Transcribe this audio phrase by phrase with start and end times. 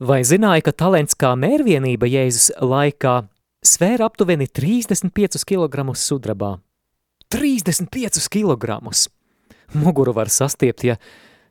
[0.00, 3.18] Vai zināja, ka talents kā mērvienība Jēzus laikā
[3.60, 6.54] svēra aptuveni 35 kg sudrabā?
[7.28, 8.78] 35 kg!
[9.76, 10.96] Muguru var sastiept, ja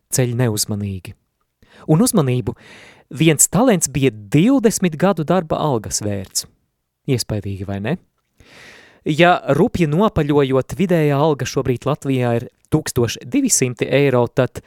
[0.09, 1.13] ceļ neuzmanīgi.
[1.93, 2.57] Un uzmanību
[3.21, 6.49] viens talents bija 20 gadu darba algas vērts.
[7.05, 7.97] Iespaidīgi, vai ne?
[9.05, 14.63] Ja rupji nopaļojot vidējā alga šobrīd Latvijā ir 1200 eiro, tad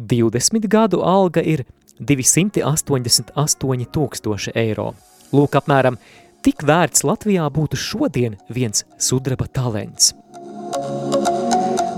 [0.00, 1.68] 20 gadu alga ir
[2.00, 4.92] 288 tūkstoši eiro.
[5.32, 5.98] Lūk, apmēram
[6.46, 10.14] tik vērts Latvijā būtu šodien viens sudraba talents.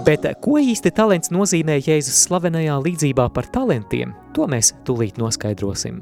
[0.09, 6.01] Bet ko īsti talents nozīmē Jēzus slavenajā līdzībā par talantiem, to mēs tūlīt noskaidrosim.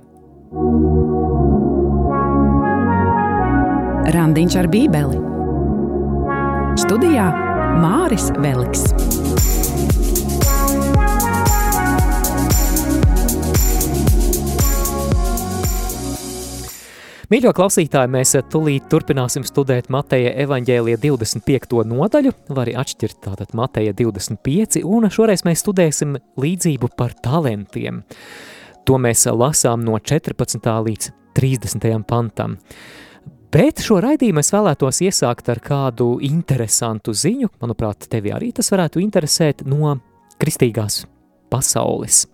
[4.15, 5.18] Randiņš ar bībeli
[6.78, 7.26] Studijā
[7.82, 9.15] Māris Veliks.
[17.26, 21.80] Mīļo klausītāji, mēs tulīt turpināsim studēt Mateja evaņģēlija 25.
[21.90, 28.04] nodaļu, var atšķirt tātad Mateja 25, un šoreiz mēs studēsim līdzību par talentiem.
[28.86, 30.70] To mēs lasām no 14.
[30.86, 31.88] līdz 30.
[32.06, 32.54] pantam.
[33.51, 39.02] Bet šo raidījumu es vēlētos iesākt ar kādu interesantu ziņu, manuprāt, tevi arī tas varētu
[39.02, 39.96] interesēt no
[40.38, 41.02] kristīgās
[41.51, 42.29] pasaules.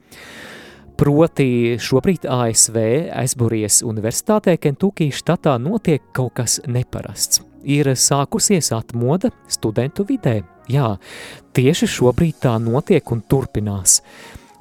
[1.03, 2.77] Proti šobrīd ASV
[3.19, 7.41] Aizburijas Universitātē Kentucky štatā notiek kaut kas neparasts.
[7.67, 10.37] Ir sākusies atmoda studentu vidē.
[10.71, 10.93] Jā,
[11.59, 13.97] tieši šobrīd tā notiek un turpinās.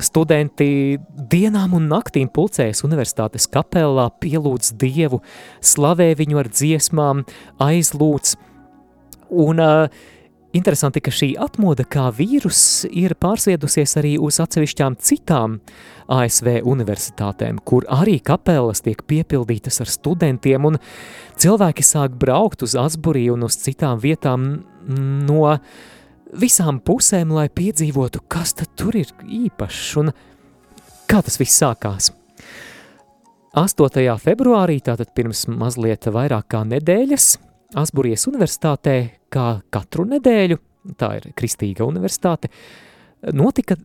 [0.01, 0.97] Studenti
[1.29, 5.21] dienām un naktīm pulcējas universitātes kapelā, pielūdz Dievu,
[5.61, 7.21] slavē viņu ar dziesmām,
[7.61, 8.33] aizlūdz.
[9.45, 10.01] Un uh,
[10.51, 15.61] Interesanti, ka šī atmoda kā vīrus ir pārsviedusies arī uz atsevišķām citām
[16.11, 20.79] ASV universitātēm, kur arī kapelas tiek piepildītas ar studentiem, un
[21.39, 24.49] cilvēki sāk braukt uz Asburiju un uz citām vietām
[25.23, 25.53] no
[26.35, 30.11] visām pusēm, lai piedzīvotu, kas tad tur ir īpašs un
[31.07, 32.11] kā tas viss sākās.
[33.55, 34.03] 8.
[34.19, 37.37] februārī, tātad pirms mazliet vairāk kā nedēļas,
[37.77, 38.95] Asburijas universitātē,
[39.31, 40.57] kā katru nedēļu,
[40.99, 42.49] tā ir kristīga universitāte,
[43.31, 43.77] notika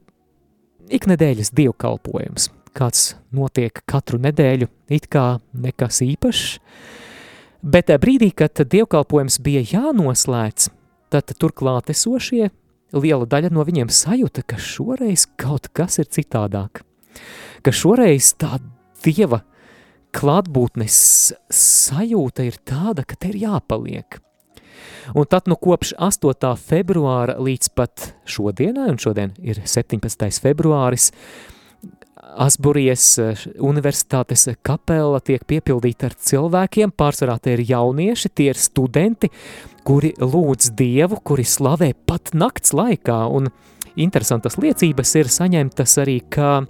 [0.90, 2.50] iknedēļas dievkalpojums.
[2.76, 6.58] Kāds notiek katru nedēļu, it kā nekas īpašs,
[7.64, 10.68] bet brīdī, kad dievkalpojums bija jānoslēdz,
[11.14, 12.50] tad turklāt esošie,
[12.92, 16.82] liela daļa no viņiem sajūta, ka šoreiz kaut kas ir citādāk.
[17.64, 18.58] Ka šoreiz tā
[19.06, 19.40] dieva
[20.16, 21.00] klātbūtnes
[21.52, 24.20] sajūta ir tāda, ka te ir jāpaliek.
[25.14, 26.54] Un tad nu kopš 8.
[26.58, 30.40] februāra līdz pat šodienai, un šodien ir 17.
[30.42, 31.12] februāris,
[32.36, 39.30] Asburijas eh, universitātes kapela tiek piepildīta ar cilvēkiem, pārsvarā tie ir jaunieši, tie ir studenti,
[39.86, 43.48] kuri lūdz Dievu, kuri slavē pat nakts laikā, un
[43.96, 46.66] interesantas liecības ir saņemtas arī, ka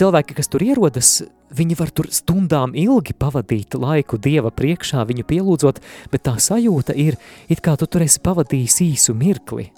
[0.00, 1.20] cilvēki, kas tur ierodas,
[1.50, 5.80] Viņi var tur stundām ilgi pavadīt laiku Dieva priekšā, viņu pielūdzot,
[6.12, 7.18] bet tā sajūta ir,
[7.50, 9.70] it kā tu tur esi pavadījis īsu mirkli.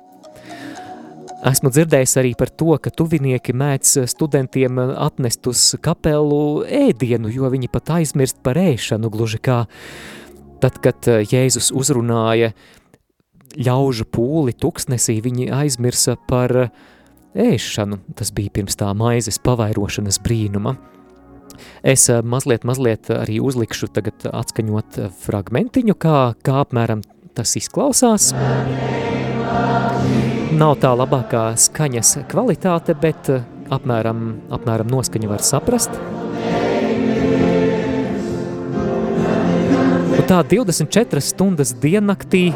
[1.43, 7.73] Esmu dzirdējis arī par to, ka tuvinieki mēdz studentiem atnest uz kapelu ēdienu, jo viņi
[7.73, 9.65] pat aizmirst par ēšanu, gluži kā
[10.63, 12.53] tad, kad Jēzus uzrunāja
[13.59, 16.69] ļaužu pūli tuksnesī, viņi aizmirsa par
[17.35, 17.99] ēšanu.
[18.15, 20.77] Tas bija pirms tā maizes pavairošanas brīnuma.
[21.83, 27.03] Es eh, mazliet, mazliet arī uzlikšu tagad atskaņot eh, fragmentiņu, kā, kā apmēram
[27.37, 28.33] tas izklausās.
[30.53, 35.97] Nav tā labākā skaņas kvalitāte, bet eh, apmēram, apmēram noskaņu var saprast.
[40.13, 42.51] Un tā 24 stundas diennaktī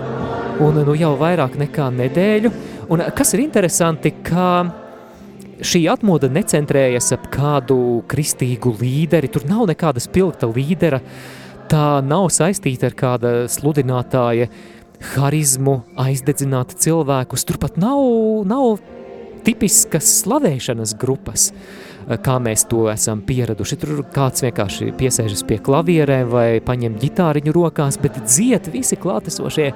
[0.62, 2.52] un nu jau vairāk nekā nedēļu.
[2.92, 4.85] Un kas ir interesanti, ka
[5.64, 11.00] šī atmoda necentrējas ap kādu kristīgu līderi, tur nav nekāda spilgta līdera,
[11.70, 14.50] tā nav saistīta ar kāda sludinātāja
[15.14, 18.00] harizmu, aizdedzināt cilvēkus, turpat nav,
[18.48, 18.78] nav
[19.46, 21.50] tipiskas slavēšanas grupas,
[22.06, 23.78] kā mēs to esam pieraduši.
[23.82, 29.70] Tur kāds vienkārši piesēžas pie klavierēm vai paņem ģitāriņu rokās, bet dziet visi klātesošie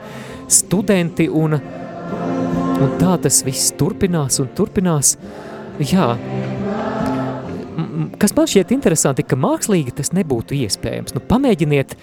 [0.51, 5.17] studenti un, un tā tas viss turpinās un turpinās.
[5.21, 5.50] Uh,
[5.81, 6.13] Jā,
[8.21, 11.15] kas man šķiet interesanti, ka mākslīgi tas nebūtu iespējams.
[11.17, 11.95] Nu, pamēģiniet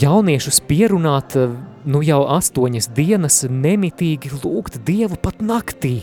[0.00, 1.36] jauniešus pierunāt
[1.86, 6.00] nu jau astoņas dienas nemitīgi lūgt Dievu pat naktī.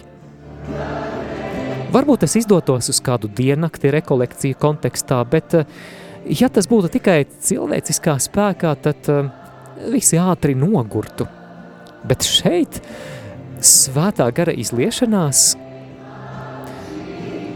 [1.94, 5.54] Varbūt tas izdotos uz kādu diennakti rekolekciju kontekstā, bet
[6.26, 9.12] ja tas būtu tikai cilvēciskā spēkā, tad
[9.92, 11.28] visi ātri nogurtu.
[12.08, 12.80] Bet šeit
[13.64, 15.54] svētā gara izliešanās,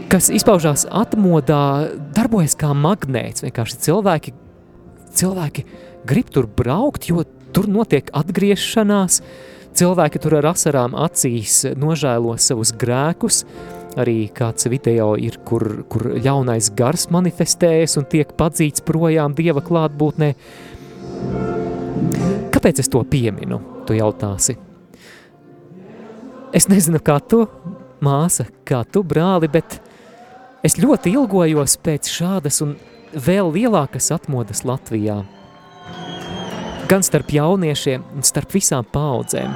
[0.08, 3.44] kas izpaužās atmodā, darbojas kā magnēts.
[3.44, 4.32] Vienkārši cilvēki,
[5.18, 5.64] cilvēki
[6.08, 9.20] grib tur braukt, jo tur notiek atgriešanās,
[9.76, 13.42] cilvēki tur ar asarām acīs nožēlo savus grēkus,
[14.00, 20.30] arī kāds video ir, kur, kur ļaunais gars manifestējas un tiek padzīts projām Dieva klātbūtnē.
[22.54, 24.56] Kāpēc es to pieminu, tu jautāsi?
[26.56, 27.42] Es nezinu, kā tu,
[28.00, 29.82] māsa, kā tu, brāli, bet
[30.66, 32.76] es ļoti ilgojos pēc šādas un
[33.14, 35.22] vēl lielākas atmodas Latvijā.
[36.88, 39.52] Gan starp jauniešiem, gan starp visām paudzēm.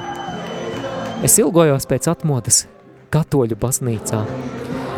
[1.25, 2.65] Es ilgojos pēc atmodas
[3.13, 4.23] katoļu baznīcā.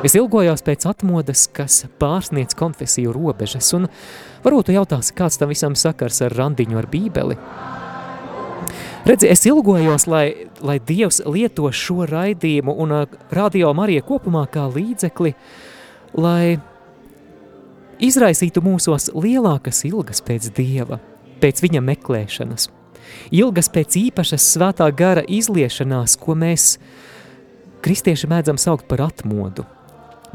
[0.06, 3.88] Es ilgojos pēc atmodas, kas pārsniec konfesiju robežas, un
[4.44, 7.40] varbūt jautās, kāds tam visam sakars ar randiņu ar bībeli.
[9.06, 14.66] Redzi, es ilgojos, lai, lai Dievs lieto šo raidījumu un uh, radio Marija kopumā kā
[14.66, 15.36] līdzekli,
[16.18, 16.58] lai
[18.04, 21.00] izraisītu mūsos lielākas ilgas pēc Dieva,
[21.44, 22.70] pēc viņa meklēšanas,
[23.36, 26.78] ilgas pēc īpašas svētā gara izliešanās, ko mēs
[27.86, 29.68] kristieši mēdzam saukt par atmodu.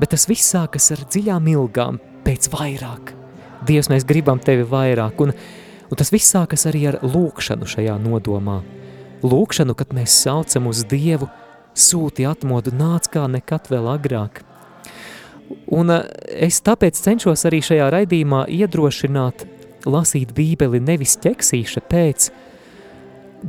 [0.01, 3.17] Bet tas viss sākas ar dziļām ilgām, pēc vairāk.
[3.69, 5.35] Dievs, mēs gribam tevi vairāk, un
[5.91, 8.61] Un tas viss sākas arī ar lūkšanu šajā nodomā.
[9.27, 11.27] Lūkšanu, kad mēs saucam uz Dievu,
[11.75, 14.45] sūti atmodu, nāc kā nekad vēl agrāk.
[15.71, 16.05] Un eh,
[16.49, 19.47] es tāpēc cenšos arī šajā raidījumā iedrošināt
[19.91, 22.29] lasīt bībeli nevis ķeksīša pēc,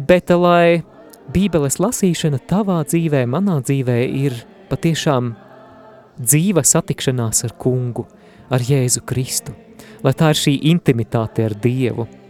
[0.07, 0.83] bet lai
[1.31, 4.37] bībeles lasīšana tavā dzīvē, manā dzīvē ir
[4.71, 5.33] patiešām
[6.21, 8.07] dzīva satikšanās ar kungu,
[8.51, 9.53] ar Jēzu Kristu,
[10.03, 12.07] lai tā ir šī intimitāte ar Dievu–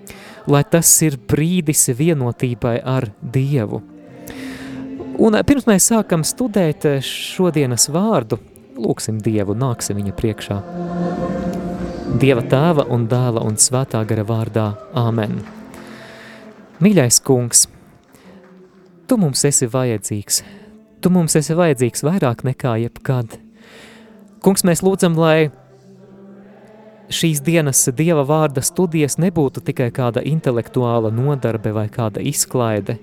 [0.49, 3.81] lai tas ir brīdis vienotībai ar Dievu.
[5.21, 8.39] Un eh, pirms mēs sākam studēt eh, šodienas vārdu,
[8.81, 10.57] lūksim Dievu, nāksim viņa priekšā.
[12.21, 14.65] Dieva tēva un dēla un svētā gara vārdā.
[14.97, 15.39] Āmen.
[16.81, 17.67] Mīļais kungs,
[19.07, 20.41] tu mums esi vajadzīgs.
[21.01, 23.37] Tu mums esi vajadzīgs vairāk nekā jebkad.
[24.41, 25.51] Kungs, mēs lūdzam, lai
[27.11, 32.97] šīs dienas Dieva vārda studijas nebūtu tikai kāda intelektuāla nodarbe vai kāda izklaide,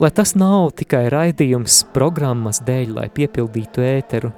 [0.00, 4.32] lai tas nav tikai raidījums programmas dēļ, lai piepildītu ēteru.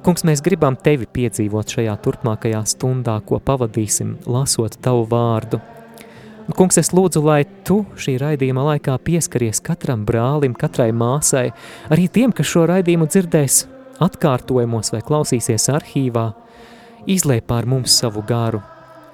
[0.00, 5.58] Kungs, mēs gribam tevi piedzīvot šajā turpmākajā stundā, ko pavadīsim, lasot tavu vārdu.
[6.46, 11.50] Un, kungs, es lūdzu, lai tu šī raidījuma laikā pieskaries katram brālim, katrai māsai,
[11.92, 13.58] arī tiem, kas šo raidījumu dzirdēs
[14.00, 16.30] atkārtojumos vai klausīsies arhīvā,
[17.04, 18.62] izlēj pār mums savu garu.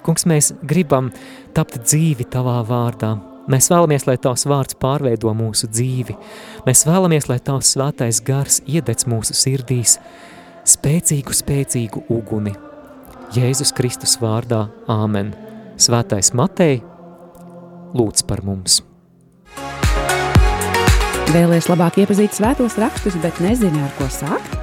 [0.07, 1.11] Kungs, mēs gribam
[1.51, 3.11] tapt dzīvi tavā vārdā.
[3.51, 6.15] Mēs vēlamies, lai tavs vārds pārveido mūsu dzīvi.
[6.63, 9.99] Mēs vēlamies, lai tavs svētais gars iedec mūsu sirdīs
[10.67, 12.53] spēcīgu, spēcīgu uguni.
[13.35, 15.33] Jēzus Kristus vārdā– Āmen.
[15.77, 16.79] Svētais Matei,
[17.97, 18.81] lūdz par mums.
[21.27, 24.55] Vēlies labāk iepazīt svētos rakstus, bet nezini, ar ko sākt?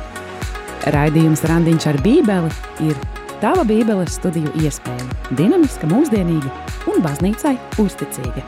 [0.94, 2.50] Raidījums Randiņš ar bībeli
[2.88, 2.98] ir
[3.40, 5.06] Tava Bībeles studiju iespēja-
[5.38, 6.50] dinamiska, mūsdienīga
[6.88, 8.44] un baznīcai uzticīga.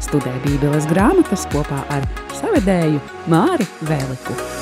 [0.00, 4.59] Studē Bībeles grāmatas kopā ar savedēju Māri Vēliku.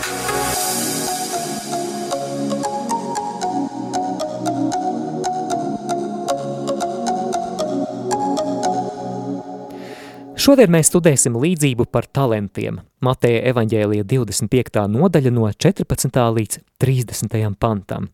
[10.49, 12.79] Šodien mēs studēsim līdzību par talantiem.
[13.05, 14.79] Mateja evaņģēlija 25.
[14.89, 16.21] nodaļa no 14.
[16.39, 17.37] līdz 30.
[17.61, 18.07] pantam.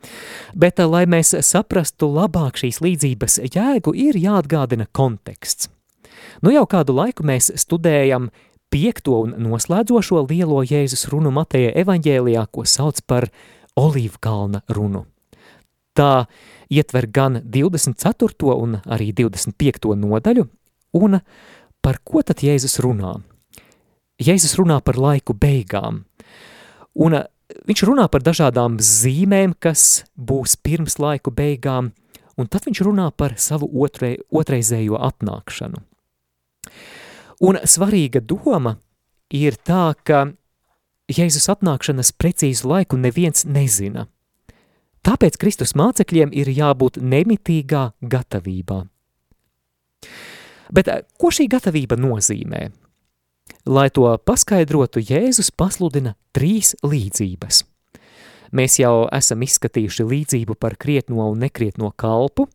[0.51, 5.71] Bet, lai mēs saprastu labāk šīs līdzības jēgu, ir jāatgādina konteksts.
[6.43, 8.33] Nu jau kādu laiku mēs studējam
[8.67, 13.29] piekto un noslēdzošo lielo Jēzus runu Mateja evaņģēlijā, ko sauc par
[13.79, 15.05] Olīvkalna runu.
[15.95, 16.27] Tā
[16.67, 18.59] ietver gan 24.
[18.59, 19.95] un arī 25.
[20.03, 20.51] nodaļu,
[20.99, 21.21] un
[21.85, 23.19] par ko tad Jēzus runā?
[24.23, 26.05] Jēzus runā par laiku beigām,
[26.95, 27.27] un eh,
[27.69, 31.93] viņš runā par dažādām zīmēm, kas būs pirms laiku beigām,
[32.39, 35.83] un tad viņš runā par savu otrei, otreizējo atnākšanu.
[37.45, 38.79] Un svarīga doma
[39.35, 40.31] ir tā, ka
[41.11, 44.07] Jēzus atnākšanas precīzu laiku neviens nezina.
[45.05, 48.87] Tāpēc Kristus mācekļiem ir jābūt nemitīgā gatavībā.
[50.75, 52.67] Bet eh, ko šī gatavība nozīmē?
[53.69, 57.63] Lai to paskaidrotu, Jēzus pasludina trīs līdzības.
[58.55, 62.47] Mēs jau esam izskatījuši līdzību par krietno un nekrietno kalpu.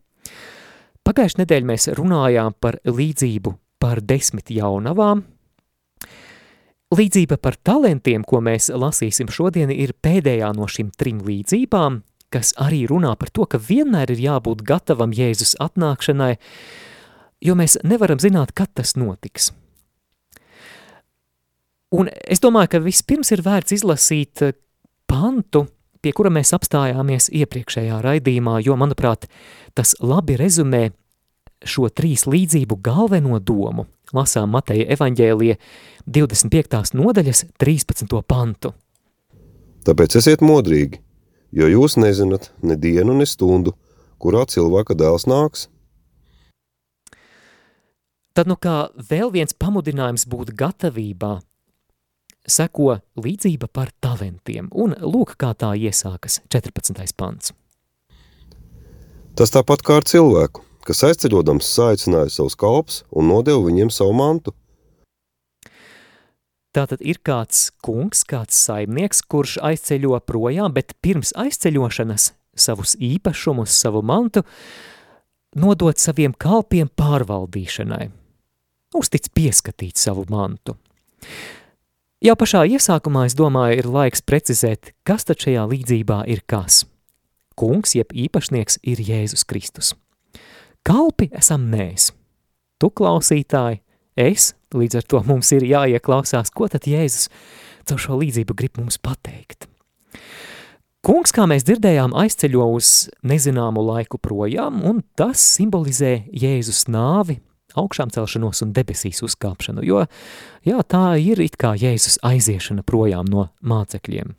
[1.04, 5.24] Pagājušajā nedēļā mēs runājām par līdzību par desmit jaunavām.
[6.90, 12.00] Līdzība par talantiem, ko mēs lasīsim šodien, ir pēdējā no šīm trim līdzībām,
[12.34, 16.34] kas arī runā par to, ka vienmēr ir jābūt gatavam Jēzus atnākšanai,
[17.44, 19.50] jo mēs nevaram zināt, kad tas notiks.
[21.90, 24.54] Un es domāju, ka vispirms ir vērts izlasīt eh,
[25.10, 25.64] pantu,
[26.00, 29.26] pie kura mēs apstājāmies iepriekšējā raidījumā, jo, manuprāt,
[29.74, 30.90] tas labi rezumē
[31.66, 33.88] šo trīs līdzību galveno domu.
[34.16, 35.56] Lasām Mateja evaņģēlie
[36.06, 36.94] 25.
[36.98, 38.22] nodaļas 13.
[38.26, 38.72] pantu.
[39.86, 41.00] Tāpēc esiet modrīgi,
[41.56, 43.74] jo jūs nezināt ne dienu, ne stundu,
[44.22, 45.68] kurā cilvēka dēls nāks.
[48.34, 51.40] Tad nu kā vēl viens pamudinājums būt gatavībā,
[52.46, 57.02] seko līdzība par talantiem, un lūk, kā tā iesākas 14.
[57.18, 57.52] pants.
[59.34, 64.54] Tas tāpat kā ar cilvēku, kas aizceļodams saicināja savus kalpus un nodeva viņiem savu mantu.
[66.70, 74.04] Tātad ir kāds kungs, kāds saimnieks, kurš aizceļo projām, bet pirms aizceļošanas savus īpašumus, savu
[74.06, 74.44] mantu,
[75.58, 78.19] nodot saviem kalpiem pārvaldīšanai.
[78.90, 80.74] Uztic pieskatīt savu mantu.
[82.20, 86.82] Jau pašā iesākumā, es domāju, ir laiks precizēt, kas tad šajā līdzībā ir kas.
[87.54, 89.92] Kungs, jeb īpašnieks, ir Jēzus Kristus.
[90.82, 92.10] Kalpi esam mēs.
[92.82, 93.78] Tu klausītāji,
[94.18, 97.28] es, līdz ar to mums ir jāieklausās, ko tad Jēzus
[97.86, 99.68] caur šo līdzību grib mums pateikt.
[101.06, 107.38] Kungs, kā mēs dzirdējām, aizceļo uz nezināmu laiku projām, un tas simbolizē Jēzus nāvi
[107.78, 110.04] augšām celšanos un debesīs uzkāpšanu, jo
[110.66, 114.34] jā, tā ir it kā Jēzus aiziešana projām no mācekļiem.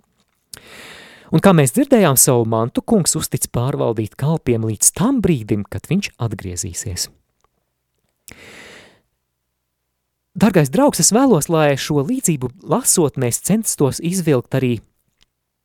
[1.31, 6.11] Un kā mēs dzirdējām savu mantu, kungs uztic pārvaldīt kalpiem līdz tam brīdim, kad viņš
[6.19, 7.07] atgriezīsies.
[10.31, 14.77] Dargais draugs, es vēlos, lai šo līdzību lasot, mēs censtos izvilkt arī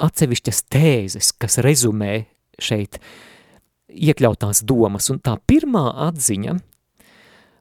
[0.02, 2.26] atsevišķas tēzes, kas rezumē
[2.58, 2.98] šeit
[3.86, 6.56] iekļautās domas, un tā pirmā atziņa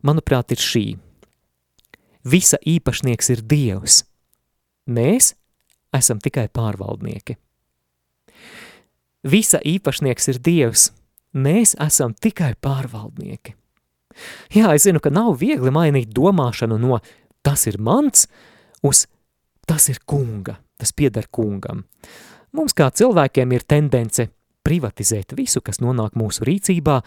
[0.06, 0.86] manuprāt, ir šī.
[2.26, 4.04] Visa īpašnieks ir Dievs.
[4.90, 5.34] Mēs
[5.96, 7.38] esam tikai pārvaldnieki.
[9.26, 10.90] Visa īpašnieks ir Dievs.
[11.36, 13.56] Mēs esam tikai pārvaldnieki.
[14.56, 17.02] Jā, es zinu, ka nav viegli mainīt domāšanu no
[17.44, 18.30] tas ir mans
[18.86, 19.06] uz
[19.68, 21.84] tas ir kunga, tas pieder kungam.
[22.56, 24.30] Mums kā cilvēkiem ir tendence
[24.66, 27.02] privatizēt visu, kas nonāk mūsu rīcībā,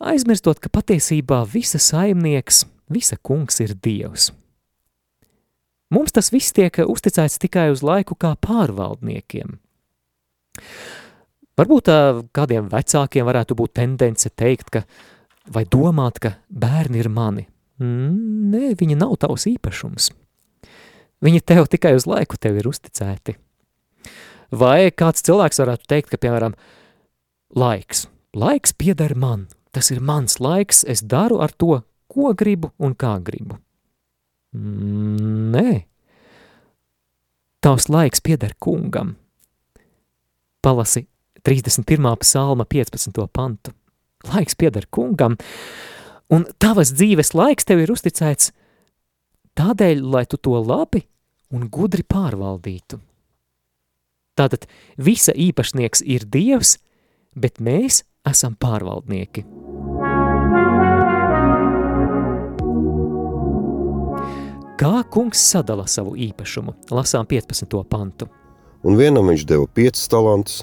[0.00, 4.30] aizmirstot, ka patiesībā visa saimnieks, visa kungs ir Dievs.
[5.94, 9.56] Mums tas viss tiek uzticēts tikai uz laiku kā pārvaldniekiem.
[11.58, 11.90] Varbūt
[12.36, 14.84] kādiem vecākiem varētu būt tendence teikt, ka,
[15.50, 17.48] vai domāt, ka bērni ir mani.
[17.82, 20.10] Nē, viņi nav tavs īpašums.
[21.24, 23.34] Viņi tev tikai uz laiku tev ir uzticēti.
[24.54, 26.54] Vai kāds cilvēks varētu teikt, ka, piemēram,
[27.58, 28.06] laiks,
[28.38, 29.48] laiks pieder man,
[29.78, 31.76] tas ir mans laiks, es daru ar to,
[32.10, 33.60] ko gribu un kā gribu.
[34.58, 35.84] Nē,
[37.62, 39.14] tavs laiks pieder kungam.
[40.66, 41.04] Palasi
[41.46, 42.16] 31.
[42.24, 43.22] psalma 15.
[43.30, 43.70] pantu.
[44.26, 45.36] Laiks pieder kungam,
[46.26, 48.50] un tavas dzīves laiks tev ir uzticēts
[49.54, 51.04] tādēļ, lai tu to labi
[51.54, 52.98] un gudri pārvaldītu.
[54.34, 54.66] Tātad
[54.98, 56.80] visa īpašnieks ir Dievs,
[57.38, 59.46] bet mēs esam pārvaldnieki.
[64.78, 66.74] Kā kungs sadala savu īpašumu?
[66.94, 67.66] Lasām 15.
[67.90, 68.28] pantu.
[68.86, 70.62] Un vienam viņš deva piecus talantus,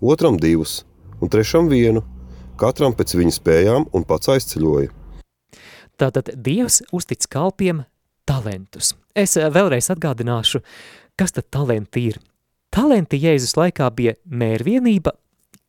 [0.00, 0.84] otram divus,
[1.18, 2.04] un trešam vienu,
[2.60, 4.92] katram pēc viņa spējām un pats aizceļoja.
[5.98, 7.82] Tātad Dievs uztic kalpiem
[8.24, 8.94] talantus.
[9.14, 10.62] Es eh, vēlreiz atgādināšu,
[11.18, 12.20] kas tad talenti ir.
[12.70, 15.16] Talenti Jēzus laikā bija mērvienība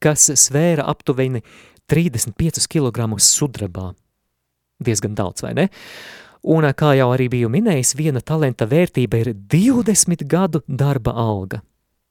[0.02, 1.44] kas svēra aptuveni
[1.92, 3.92] 35 kg sudrabā.
[4.82, 5.68] Diezgan daudz, vai ne?
[6.41, 11.62] Un, kā jau arī biju minējis, viena talenta vērtība ir 20 gadu darba alga.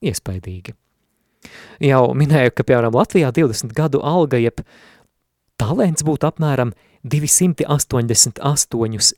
[0.01, 0.71] Iespaidīgi.
[1.83, 4.63] Jau minēju, ka, piemēram, Latvijā 20 gadu alga, jeb
[5.59, 6.71] talents būtu apmēram
[7.03, 9.11] 288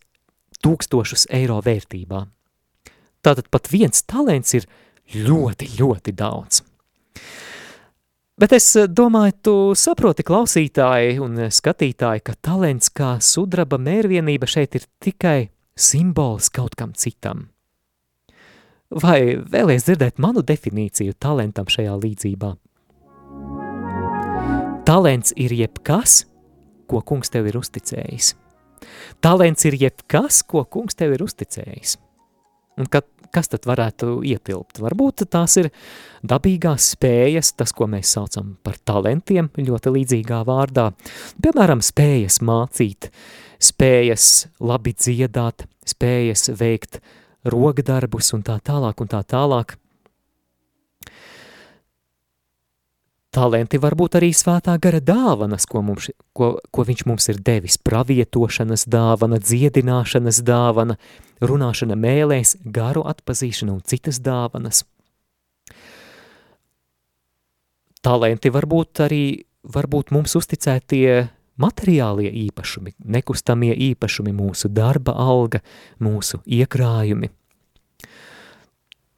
[0.63, 2.23] tūkstošus eiro vērtībā.
[3.23, 4.67] Tātad pat viens talents ir
[5.13, 6.63] ļoti, ļoti daudz.
[8.33, 14.49] Bet es eh, domāju, tu saproti klausītāji un eh, skatītāji, ka talents kā sudraba mērvienība
[14.49, 17.49] šeit ir tikai simbols kaut kam citam.
[18.93, 22.51] Vai vēlies dzirdēt manu definīciju talantam šajā līdzībā?
[24.85, 26.23] Talants ir jebkas,
[26.89, 28.33] ko kungs tev ir uzticējis.
[29.23, 31.95] Talants ir jebkas, ko kungs tev ir uzticējis.
[32.79, 34.81] Un kad, kas tad varētu ietilpt?
[34.81, 35.69] Varbūt tās ir
[36.25, 40.89] dabīgās spējas, tas, ko mēs saucam par talantiem, ļoti līdzīgā vārdā.
[41.43, 43.11] Piemēram, spējas mācīt,
[43.61, 47.01] spējas labi dziedāt, spējas veikt
[47.45, 49.77] rokdarbus un tā tālāk un tā tālāk.
[53.33, 57.79] Talenti var būt arī svētā gara dāvanas, ko, mums, ko, ko viņš mums ir devis.
[57.81, 60.99] Pravietošanas dāvana, dziedināšanas dāvana,
[61.41, 64.83] runāšana mēlēs, garu atpazīšana un citas dāvanas.
[68.05, 69.25] Talenti var būt arī
[69.65, 71.25] varbūt mums uzticētie
[71.57, 75.63] materiālie īpašumi, nekustamie īpašumi, mūsu darba alga,
[75.97, 77.33] mūsu iekrājumi.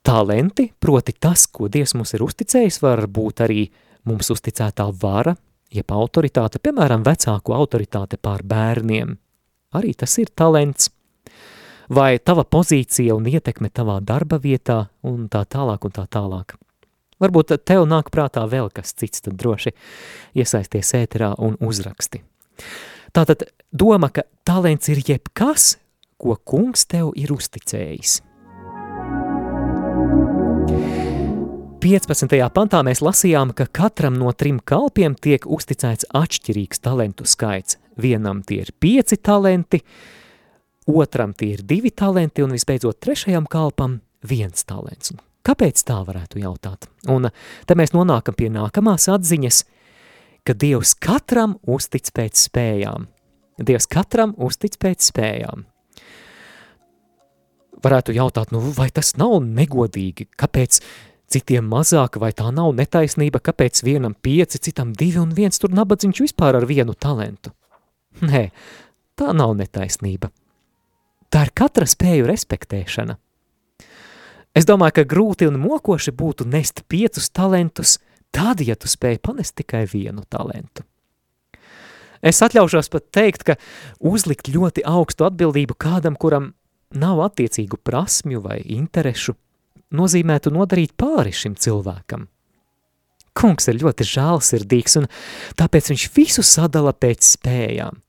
[0.06, 5.36] Talenti, proti tas, ko Dievs mums ir uzticējis, var būt arī uh, mums uzticētā vara,
[5.74, 9.16] jeb autoritāte, piemēram, vecāku autoritāte pār bērniem.
[9.76, 10.92] Arī tas ir talants.
[11.90, 16.56] Vai tava pozīcija un ietekme tavā darba vietā un tā tālāk un tā tālāk.
[17.22, 19.72] Varbūt tev nāk prātā vēl kas cits, tad droši
[20.36, 22.24] iesaisties ēterā un uzraksti.
[23.16, 25.76] Tātad doma, ka talants ir jebkas,
[26.20, 28.20] ko kungs tev ir uzticējis.
[31.86, 32.34] 15.
[32.50, 37.78] pantā mēs lasījām, ka katram no trim kalpiem tiek uzticēts atšķirīgs talentu skaits.
[38.02, 39.84] Vienam tie ir pieci talenti,
[40.90, 45.14] otram tie ir divi talenti un visbeidzot trešajam kalpam viens talents.
[45.46, 46.90] Kāpēc tā varētu jautāt?
[47.06, 47.30] Un
[47.70, 49.64] te mēs nonākam pie nākamās atziņas,
[50.42, 53.12] ka Dievs katram uztic pēc spējām.
[53.62, 55.68] Dievs katram uztic pēc spējām.
[57.86, 60.82] Varētu jautāt, nu vai tas nav negodīgi, kāpēc
[61.32, 66.24] citiem mazāk, vai tā nav netaisnība, kāpēc vienam pieci, citam divi un viens tur nabadziņš
[66.28, 67.54] vispār ar vienu talentu.
[68.26, 68.50] Nē,
[69.20, 70.32] tā nav netaisnība.
[71.34, 73.18] Tā ir katra spēju respektēšana.
[74.56, 77.98] Es domāju, ka grūti un mokoši būtu nest piecus talentus,
[78.32, 80.86] tad, ja tu spēj panest tikai vienu talentu.
[82.26, 83.58] Es atļaušos pat teikt, ka
[84.00, 86.54] uzlikt ļoti augstu atbildību kādam, kuram
[86.96, 89.36] nav attiecīgu prasmju vai interešu,
[89.94, 92.28] nozīmētu nodarīt pāri šim cilvēkam.
[93.36, 95.10] Kungs ir ļoti žālsirdīgs, un
[95.60, 98.00] tāpēc viņš visu sadala pēc spējām.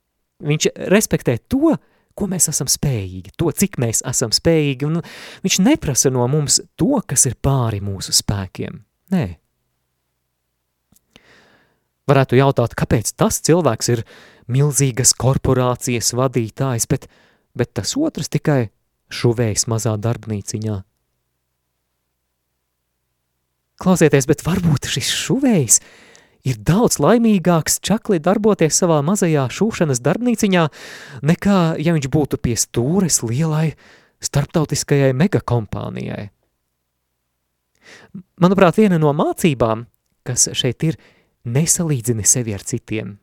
[0.47, 1.75] Viņš respektē to,
[2.17, 5.01] ko mēs esam spējīgi, to, cik mēs esam spējīgi, un
[5.45, 8.79] viņš neprasa no mums to, kas ir pāri mūsu spēkiem.
[9.13, 9.27] Nē.
[12.07, 14.05] Varētu jautāt, kāpēc tas cilvēks ir
[14.47, 17.09] milzīgas korporācijas vadītājs, bet,
[17.59, 18.69] bet tas otrs tikai
[19.11, 20.83] šuvējs mazā darbnīciņā–
[23.83, 25.81] Klausieties, bet varbūt šis šuvējs
[26.47, 30.63] ir daudz laimīgāks čakli darboties savā mazajā šūšanas darbnīciņā,
[31.27, 33.75] nekā, ja viņš būtu pie stūres lielai
[34.25, 36.31] starptautiskajai megakompānijai.
[38.41, 39.85] Manuprāt, viena no mācībām,
[40.27, 40.99] kas šeit ir,
[41.47, 43.15] nesalīdzini sevi ar citiem.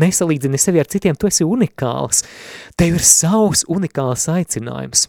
[0.00, 2.22] Nesalīdzini sevi ar citiem, tu esi unikāls.
[2.78, 5.08] Tev ir savs unikāls aicinājums.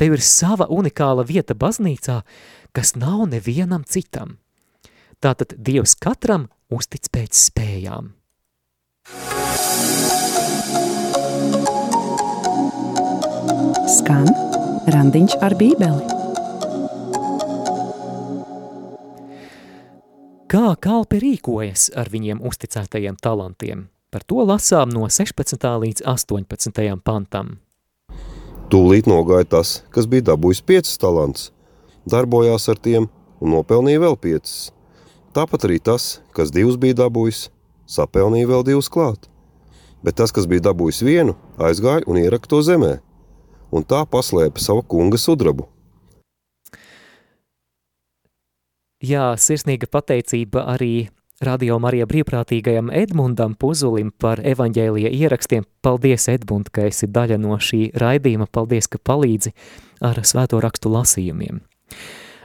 [0.00, 2.20] Tev ir sava unikāla vieta baznīcā,
[2.72, 4.38] kas nav nevienam citam.
[5.20, 8.14] Tātad Dievs katram uztic pēc spējām.
[13.90, 14.30] Skan
[14.90, 16.18] randiņš ar bībeli.
[20.50, 23.86] Kā kalpi rīkojas ar viņiem uzticētajiem talantiem?
[24.10, 25.62] Par to lasām no 16.
[25.84, 26.98] līdz 18.
[27.06, 27.58] pantam.
[28.70, 31.50] Tūlīt nogāja tas, kas bija dabūjis piecas talants–
[32.08, 33.08] darbojās ar tiem
[33.40, 34.70] un nopelnīja vēl piecas.
[35.36, 37.48] Tāpat arī tas, kas divus bija dabūjis,
[37.86, 39.28] sapelnīja vēl divus klāt.
[40.02, 42.98] Bet tas, kas bija dabūjis vienu, aizgāja un ieraka to zemē,
[43.70, 45.68] un tā paslēpa savu kunga sudrabu.
[49.00, 51.08] Jā, sirsnīga pateicība arī
[51.40, 55.64] Radio Marija brīvprātīgajam Edmundam Puzulim par evaņģēlija ierakstiem.
[55.80, 58.44] Paldies, Edmund, ka esi daļa no šī raidījuma.
[58.52, 59.54] Paldies, ka palīdzi
[60.04, 61.62] ar svēto rakstu lasījumiem.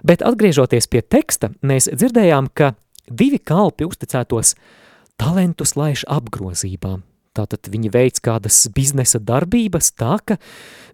[0.05, 2.75] Bet atgriežoties pie teksta, mēs dzirdējām, ka
[3.10, 4.53] divi kalpi uzticētos
[5.17, 6.99] talentus laiž apgrozībā.
[7.36, 10.38] Tātad viņi veids kādas biznesa darbības tā, ka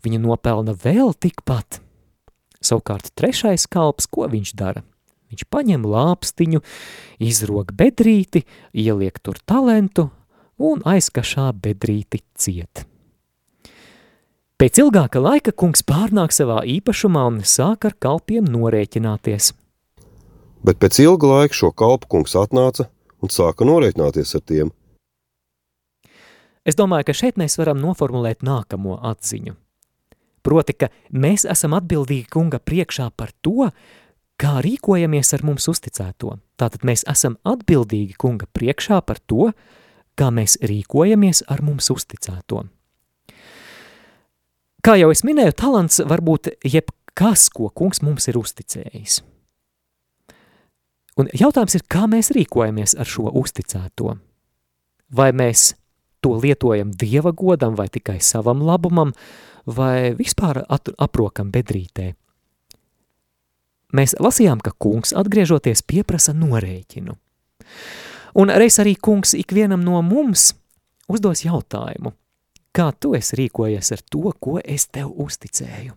[0.05, 1.81] viņi nopelna vēl tikpat.
[2.61, 4.85] Savukārt trešais kalps, ko viņš dara?
[5.31, 6.61] Viņš paņem lāpstiņu,
[7.23, 10.09] izrok bedrīti, ieliek tur talentu
[10.61, 12.85] un aizkašā bedrīti ciet.
[14.61, 19.47] Pēc ilgāka laika kungs pārnāk savā īpašumā un sāk ar kalpiem norēķināties.
[20.61, 22.85] Bet pēc ilga laika šo kalpu kungs atnāca
[23.25, 24.67] un sāka norēķināties ar tiem.
[26.61, 29.55] Es domāju, ka šeit mēs varam noformulēt nākamo atziņu.
[30.45, 33.71] Proti, ka mēs esam atbildīgi kunga priekšā par to,
[34.37, 36.35] kā rīkojamies ar mums uzticēto.
[36.61, 39.49] Tātad mēs esam atbildīgi kunga priekšā par to,
[40.13, 42.61] kā mēs rīkojamies ar mums uzticēto.
[44.81, 49.19] Kā jau es minēju, talants var būt jebkas, ko kungs mums ir uzticējis.
[51.21, 54.15] Un jautājums ir, kā mēs rīkojamies ar šo uzticēto?
[55.13, 55.75] Vai mēs
[56.23, 59.11] to lietojam Dieva godam vai tikai savam labumam,
[59.67, 62.13] vai vispār aprokam bedrītē?
[63.91, 67.17] Mēs lasījām, ka kungs atgriežoties pieprasa norēķinu.
[68.39, 70.53] Un reiz arī kungs ikvienam no mums
[71.11, 72.15] uzdos jautājumu,
[72.75, 75.95] kā tu esi rīkojies ar to, ko es tev uzticēju.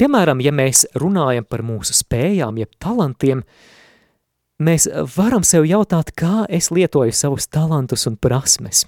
[0.00, 3.42] Piemēram, ja mēs runājam par mūsu spējām, jeb talantiem,
[4.64, 8.86] mēs varam sev jautāt, kā es lietoju savus talantus un prasmes.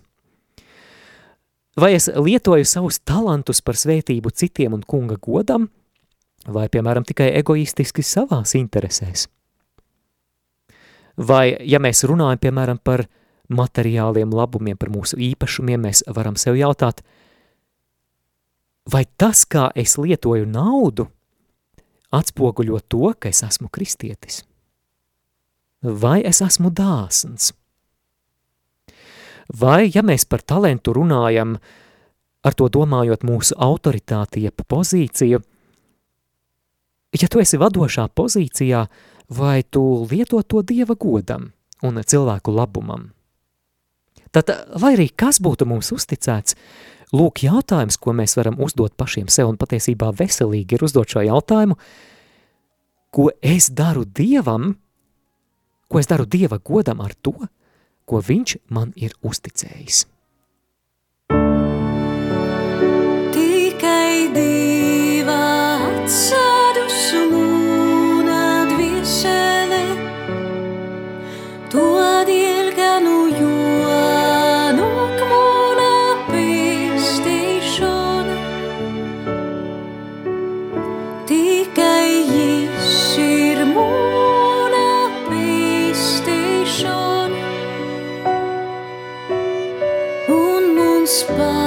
[1.76, 5.68] Vai es lietoju savus talantus par svētību citiem un kunga godam,
[6.48, 9.28] vai, piemēram, tikai egoistiski savās interesēs?
[11.16, 13.04] Vai, ja mēs runājam, piemēram, par
[13.56, 17.02] materiāliem labumiem, par mūsu īpašumiem, mēs varam sev jautāt,
[18.90, 21.08] vai tas, kā es lietoju naudu,
[22.12, 24.42] atspoguļo to, ka es esmu kristietis?
[25.82, 27.52] Vai es esmu dāsns?
[29.52, 31.56] Vai, ja mēs par talentu runājam,
[32.42, 35.40] ar to domājot mūsu autoritāti, jeb pozīciju,
[37.20, 38.86] ja tu esi vadošā pozīcijā,
[39.32, 41.50] vai tu lieto to Dieva godam
[41.82, 43.10] un cilvēku labumam?
[44.32, 44.48] Tad,
[44.80, 46.56] lai arī kas būtu mums uzticēts,
[47.12, 51.76] lūk jautājums, ko mēs varam uzdot pašiem sev, un patiesībā veselīgi ir uzdot šo jautājumu,
[53.12, 54.72] ko es daru Dievam,
[55.92, 57.36] ko es daru Dieva godam ar to,
[58.08, 60.06] ko viņš man ir uzticējis.
[63.36, 65.38] Tikai Dieva
[65.92, 66.61] atsādusu
[91.30, 91.61] mums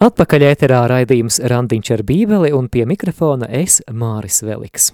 [0.00, 4.86] Atpakaļ ēterā raidījums Randiņš ar bībeli un pie mikrofona es Māris Veliks.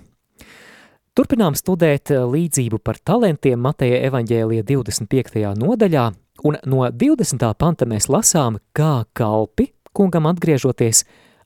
[1.14, 5.45] Turpinām studēt eh, līdzību par talantiem Mateja evaņģēlija 25.
[5.62, 6.09] nodaļā,
[6.51, 7.47] un no 20.
[7.55, 11.05] panta mēs lasām, kā kalpi kungam atgriežoties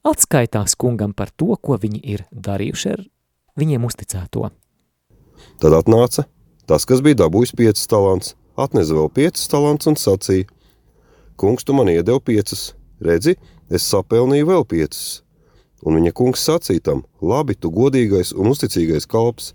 [0.08, 3.04] atskaitās kungam par to, ko viņi ir darījuši ar
[3.60, 4.48] viņiem uzticēto.
[5.60, 6.24] Tad atnāca
[6.64, 10.48] tas, kas bija dabūjis piecas talants, atnesa vēl piecas talants un sacīja:
[11.36, 12.70] Kungs, tu man iedevi piecas,
[13.04, 13.36] redzi,
[13.70, 15.20] es sapelnīju vēl piecas.
[15.80, 19.54] Un viņa kungs sacīja tam: Labi, tu godīgais un uzticīgais kalps.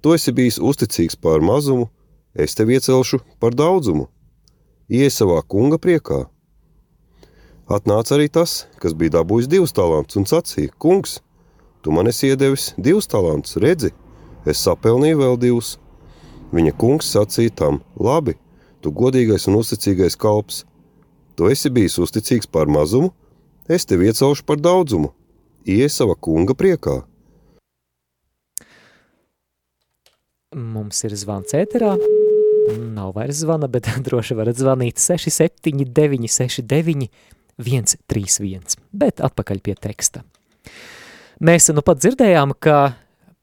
[0.00, 1.90] Tu esi bijis uzticīgs pār mazumu,
[2.34, 4.06] es tevi iecelšu par daudzumu.
[4.88, 6.24] Iej savā kunga priekā.
[7.70, 11.18] Atnāca arī tas, kas bija dabūjis divus talantus un sacīja: Kungs,
[11.82, 13.92] tu man esi iedevis divus talantus, redzi,
[14.46, 15.76] es sapelnīju vēl divus.
[16.54, 18.34] Viņa kungs sacīja tam: Labi,
[18.82, 20.64] tu godīgais un uzticīgais kalps.
[21.40, 23.14] Tu esi bijis uzticīgs par mazumu,
[23.64, 25.08] es tevi iecelšu par daudzumu.
[25.64, 26.98] Iej sava kunga priekā.
[30.52, 31.94] Mums ir zvans ēterā,
[32.92, 37.08] nav vairs zvana, bet droši varat zvanīt 679 69
[37.56, 40.26] 131, bet atpakaļ pie teksta.
[41.40, 42.98] Mēs nu pat dzirdējām, ka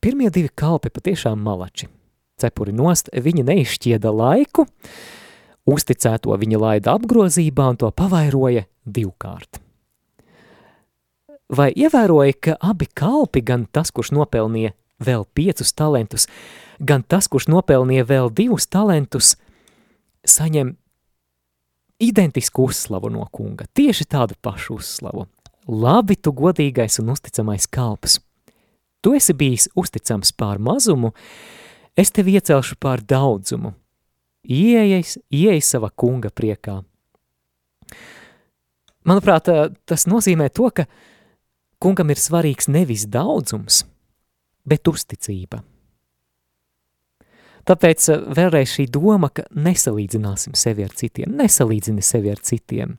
[0.06, 1.90] pirmie divi kalpi patiešām malači.
[2.38, 4.70] Cepuri nost, viņi neizšķieda laiku,
[5.67, 9.62] uzticēto viņa laida apgrozībā un to pavairoja divkārt.
[11.47, 16.27] Vai ievēroja, ka abi kalpi, gan tas, kurš nopelnīja vēl piecus talantus,
[16.80, 19.36] gan tas, kurš nopelnīja vēl divus talantus,
[20.27, 20.73] saņem
[22.03, 25.27] identisku uzslavu no kunga, tieši tādu pašu uzslavu.
[25.67, 28.19] Labi, tu godīgais un uzticamais kalps.
[29.03, 31.13] Tu esi bijis uzticams pār mazumu,
[31.95, 33.73] es tevi iecelšu pār daudzumu.
[34.48, 36.80] Ieejais, ieej sava kunga priekā.
[39.08, 39.50] Manuprāt,
[39.88, 40.88] tas nozīmē to, ka
[41.84, 43.84] kungam ir svarīgs nevis daudzums,
[44.68, 45.62] bet uzticība.
[47.68, 52.96] Tāpēc vēlreiz šī doma, ka nesalīdzināsim sevi ar citiem, nesalīdzini sevi ar citiem.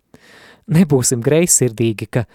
[0.69, 2.27] Nebūsim greizsirdīgi, ka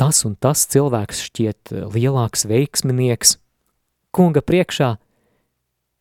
[0.00, 3.36] tas un tas cilvēks šķiet lielāks veiksminieks.
[4.16, 4.94] Kunga priekšā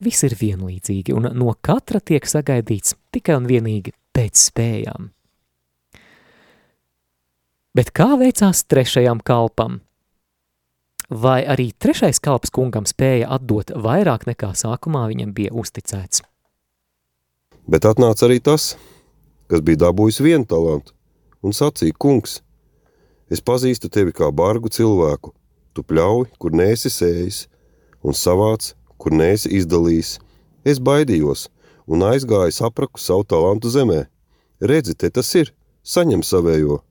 [0.04, 5.12] viss ir vienlīdzīgi un no katra tiek sagaidīts tikai un vienīgi pēc spējām.
[7.76, 9.80] Bet kā veicās trešajam kalpam?
[11.10, 16.22] vai arī trešais kalps kungam spēja atdot vairāk nekā sākumā viņam bija uzticēts.
[17.70, 18.76] Bet atnāca arī tas,
[19.50, 20.94] kas bija dabūjis vienu talantu,
[21.42, 22.42] un sacīja: Kungs,
[23.30, 25.34] es pazīstu tevi kā bargu cilvēku.
[25.74, 27.48] Tu pļauj, kur nēsi sējis,
[28.02, 30.18] un savāc, kur nēsi izdalījis.
[30.68, 31.48] Es baidījos
[31.90, 34.04] un aizgāju sapraku savu talantu zemē.
[34.60, 36.82] Redzi, te tas ir, saņem savējo.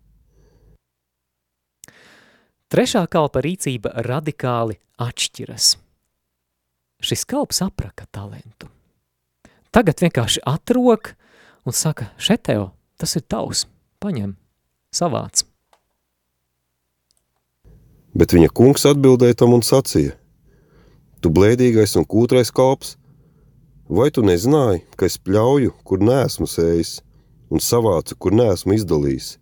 [2.68, 5.76] Trešā kalpa rīcība radikāli atšķiras.
[7.00, 8.68] Šis kalps apraka talantu.
[9.72, 11.14] Tagad vienkārši atrok
[11.68, 13.66] un saka, šeteo, tas ir tavs,
[14.02, 14.34] paņem,
[14.92, 15.44] savāc.
[18.18, 20.16] Bet viņa kungs atbildēja tam un sacīja:
[21.18, 22.92] Tu blēdīgais un kūtrais kalps,
[23.90, 27.00] vai tu nezināji, ka es pļauju, kur neesmu sējis,
[27.50, 29.32] un savācu, kur neesmu izdalījis?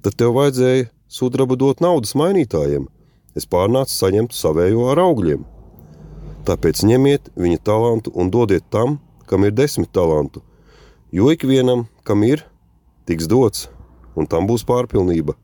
[0.00, 2.86] Tad tev vajadzēja sudrabu dot naudas mainītājiem,
[3.36, 5.44] es pārnācu saņemt savējo ar augļiem.
[6.48, 8.96] Tāpēc ņemiet viņa talantu un dodiet tam,
[9.28, 10.40] kam ir desmit talantu,
[11.12, 12.46] jo ikvienam, kam ir,
[13.04, 13.68] tiks dots,
[14.16, 15.36] un tam būs pārpilnība.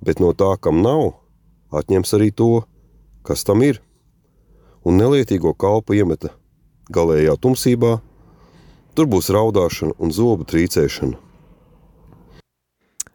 [0.00, 1.18] Bet no tā, kam nav,
[1.68, 2.62] atņems arī to,
[3.28, 3.82] kas tam ir.
[4.84, 6.32] Un nelietīgo kalpu iemeta
[6.90, 7.98] galējā tumsībā,
[8.96, 11.18] tur būs raudāšana un zobu trīcēšana.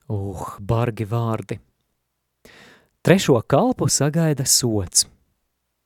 [0.06, 1.58] Uh, bargi vārdi.
[3.06, 5.08] Trešo kalpu sagaida sots.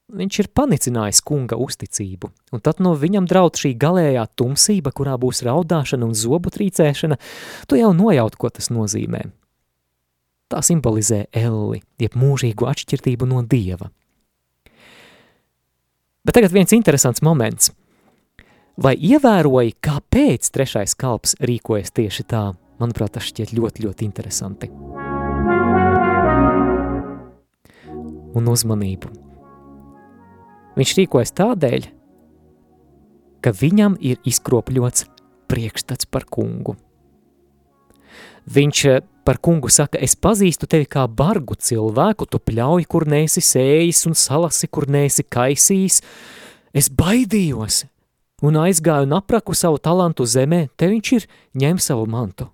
[0.09, 5.43] Viņš ir panicinājis kunga uzticību, un tad no viņam draud šī galējā tumsība, kurā būs
[5.45, 7.19] raudāšana un zobu trīcēšana,
[7.69, 9.21] tu jau nojaut, ko tas nozīmē.
[10.49, 13.91] Tā simbolizē elli, jeb mūžīgu atšķirtību no dieva.
[16.25, 17.71] Bet tagad viens interesants moments.
[18.79, 22.45] Vai ievēroji, kāpēc trešais kalps rīkojas tieši tā?
[22.79, 24.71] Manuprāt, tas šķiet ļoti, ļoti interesanti.
[28.38, 29.12] un uzmanību.
[30.79, 31.88] Viņš rīkojas tādēļ,
[33.43, 35.08] ka viņam ir izkropļots
[35.49, 36.75] priekšstats par kungu.
[38.49, 43.43] Viņš eh, par kungu saka, es pazīstu tevi kā bargu cilvēku, tu pļauj, kur neesi
[43.45, 45.99] sējis un salasi, kur neesi kaisījis.
[46.73, 47.83] Es baidījos
[48.41, 51.27] un aizgāju un apraku savu talantu zemē, te viņš ir
[51.61, 52.49] ņem savu mantu.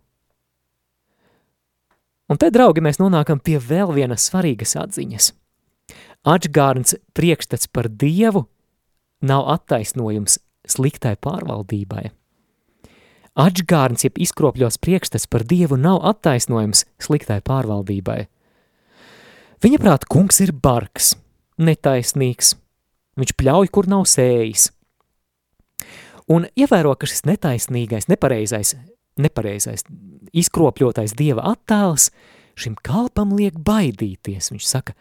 [2.27, 5.31] Un te, draugi, mēs nonākam pie vēl vienas svarīgas atziņas.
[6.27, 8.49] Atžgārns priekšstats par Dievu
[9.23, 12.09] nav attaisnojums sliktai pārvaldībai.
[13.35, 18.21] Atžgārns, jeb izkropļos priekšstats par Dievu nav attaisnojums sliktai pārvaldībai.
[19.63, 21.13] Viņa prāt, kungs ir bargs,
[21.59, 22.53] netaisnīgs,
[23.19, 24.69] viņš pļauj, kur nav sējis.
[26.31, 28.75] Un ievēro, ka šis netaisnīgais, nepareizais,
[29.19, 29.83] nepareizais,
[30.31, 32.09] izkropļotais Dieva attēls
[32.55, 34.53] šim kalpam liek baidīties.
[34.53, 34.95] Viņš saka,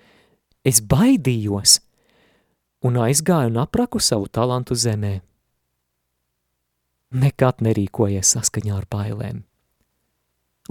[0.66, 1.79] es baidījos
[2.85, 5.20] un aizgāju un apraku savu talantu zemē
[7.14, 9.42] nekad nerīkojies saskaņā ar bailēm.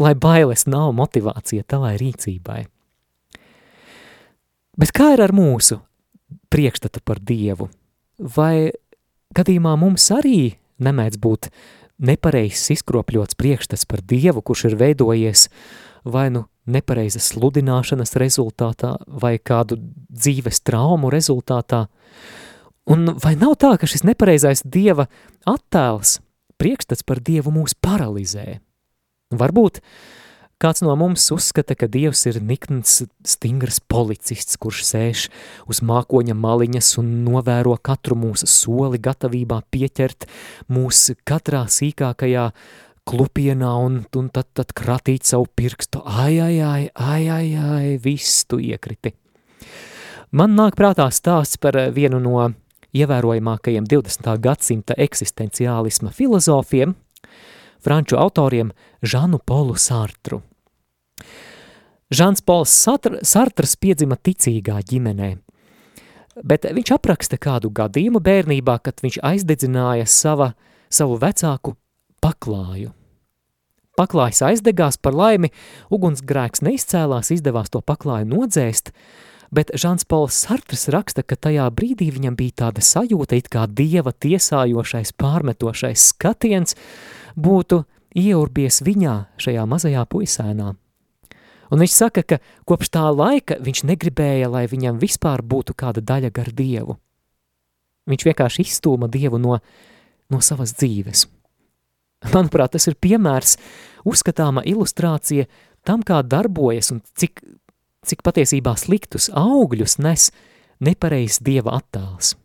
[0.02, 2.64] Lai bailes nav motivācija tavai rīcībai.
[4.74, 5.78] Bet kā ir ar mūsu
[6.54, 7.70] priekšstatu par Dievu?
[8.18, 8.74] Vai
[9.38, 11.50] gadījumā mums arī nemēdz būt
[12.04, 15.48] nepareizs izkropļots priekšstats par Dievu, kurš ir veidojies
[16.04, 19.78] vai nu nepareizas sludināšanas rezultātā vai kādu
[20.10, 21.86] dzīves traumu rezultātā?
[22.90, 25.06] Un vai nav tā, ka šis nepareizais Dieva
[25.48, 26.18] attēls
[26.64, 28.62] priekšstats par Dievu mūs paralizē.
[29.34, 29.82] Varbūt
[30.64, 35.26] kāds no mums uzskata, ka Dievs ir nikns, stingrs policists, kurš sēž
[35.68, 40.30] uz mākoņa maliņas un novēro katru mūsu soli gatavībā pieķert
[40.72, 42.48] mūs katrā sīkākajā
[43.04, 46.00] klupienā un, un tad, tad kratīt savu pirkstu.
[46.08, 49.12] Ai, ai, ai, ai, ai, ai, viss tu iekriti.
[50.34, 52.48] Man nāk prātā stāsts par vienu no
[52.94, 54.30] ievērojamākajiem 20.
[54.44, 56.96] gadsimta eksistenciālisma filozofiem,
[57.84, 60.42] franču autoriem Žanu Polu Sartru.
[62.14, 62.74] Žans Pols
[63.26, 65.32] Sartrs piedzima ticīgā ģimenē,
[66.46, 70.54] bet viņš apraksta kādu gadījumu bērnībā, kad viņš aizdedzināja sava,
[70.94, 71.74] savu vecāku
[72.22, 72.94] paklāju.
[73.98, 75.52] Paklājs aizdegās par laimi,
[75.94, 78.90] ugunsgrēks neizcēlās, izdevās to paklāju nodzēst,
[79.54, 84.14] bet Žans Pols Sartrs raksta, ka tajā brīdī viņam bija tāda sajūta, it kā dieva
[84.14, 86.78] tiesājošais, pārmetošais skatiens
[87.38, 87.84] būtu
[88.18, 90.74] ieurbies viņā, šajā mazajā puisēnā.
[91.74, 92.38] Un viņš saka, ka
[92.70, 97.00] kopš tā laika viņš negribēja, lai viņam vispār būtu kāda daļa gar dievu.
[98.10, 99.58] Viņš vienkārši izstūma dievu no,
[100.30, 101.26] no savas dzīves.
[102.34, 103.58] Manuprāt, tas ir piemērs,
[104.08, 105.48] uzskatāma ilustrācija
[105.88, 107.42] tam, kā darbojas un cik
[108.08, 110.30] cik patiesībā sliktus augļus nes
[110.84, 112.36] nepareizs dieva attēls.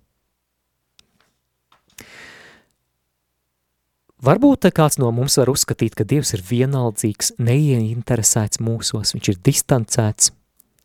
[4.18, 10.32] Varbūt kāds no mums var uzskatīt, ka Dievs ir vienaldzīgs, neieinteresēts mūsos, viņš ir distancēts.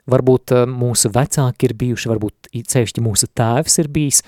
[0.05, 4.21] Varbūt eh, mūsu vecāki ir bijuši, varbūt cevišķi mūsu tēvs ir bijis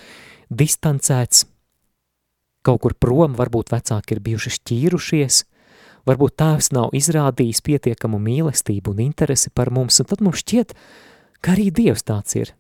[0.50, 1.44] distancēts,
[2.66, 5.44] kaut kur prom, varbūt vecāki ir bijuši šķīrušies–
[6.06, 10.76] Varbūt tēvs nav izrādījis pietiekamu mīlestību un interesi par mums, un tad mums šķiet,
[11.42, 12.54] ka arī Dievs tāds ir.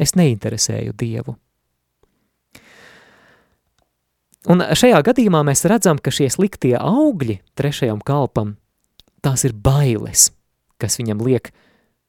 [0.00, 1.36] Es neinteresēju Dievu.
[4.50, 8.54] Un šajā gadījumā mēs redzam, ka šie sliktie augļi trešajam kalpam,
[9.20, 10.30] tās ir bailes,
[10.80, 11.52] kas viņam liek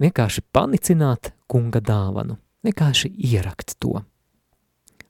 [0.01, 3.99] vienkārši panicināt kunga dāvanu, vienkārši ierakt to.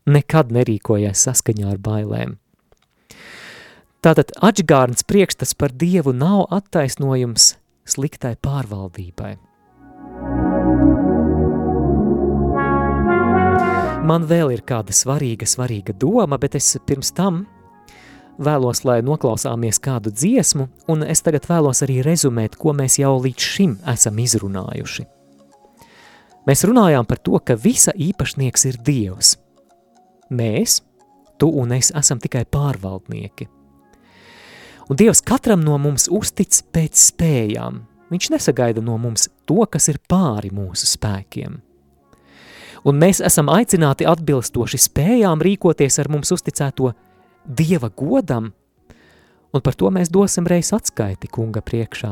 [0.10, 2.41] Nekad nerīkojies saskaņā ar bailēm.
[4.02, 7.52] Tātad atžgārns priekšstats par Dievu nav attaisnojums
[7.86, 9.36] sliktai pārvaldībai.
[14.10, 17.44] Man vēl ir kāda svarīga, svarīga doma, bet es pirms tam
[18.42, 23.54] vēlos, lai noklausāmies kādu dziesmu, un es tagad vēlos arī rezumēt, ko mēs jau līdz
[23.54, 25.06] šim esam izrunājuši.
[26.50, 29.36] Mēs runājām par to, ka visa īpašnieks ir Dievs.
[30.34, 30.82] Mēs,
[31.38, 33.52] tu un es, esam tikai pārvaldnieki–
[34.92, 37.78] Un Dievs katram no mums uztic pēc spējām.
[38.12, 41.54] Viņš nesagaida no mums to, kas ir pāri mūsu spēkiem.
[42.84, 46.92] Un mēs esam aicināti atbilstoši spējām rīkoties ar mums uzticēto
[47.48, 48.50] Dieva godam,
[49.56, 52.12] un par to mēs dosim reiz atskaiti kunga priekšā.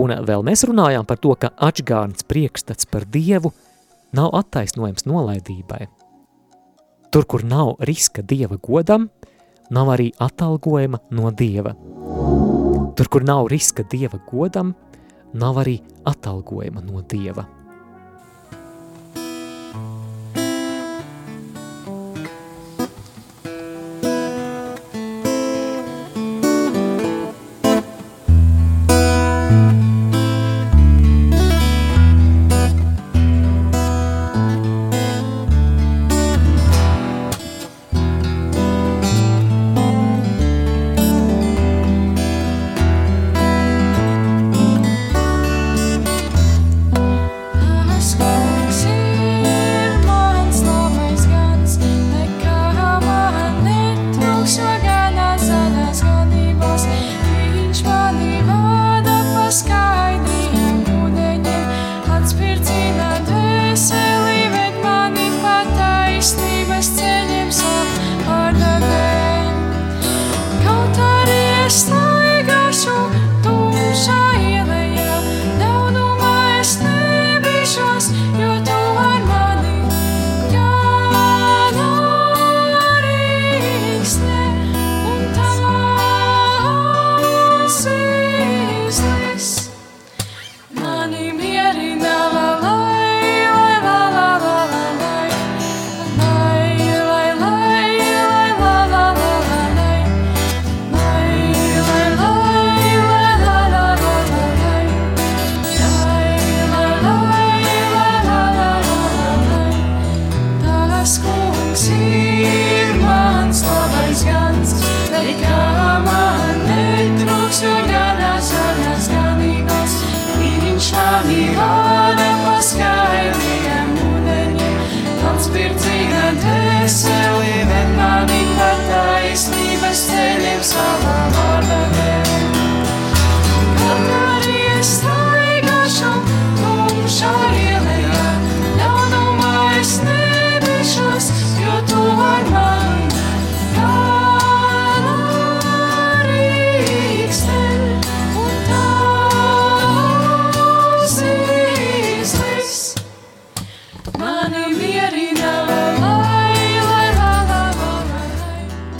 [0.00, 3.52] Un vēl mēs runājām par to, ka atžgārns priekšstats par Dievu
[4.16, 5.90] nav attaisnojams nolaidībai.
[7.12, 9.10] Tur, kur nav riska Dieva godam,
[9.70, 11.74] nav arī atalgojuma no Dieva.
[12.96, 14.74] Tur, kur nav riska Dieva godam,
[15.34, 17.44] nav arī atalgojuma no Dieva.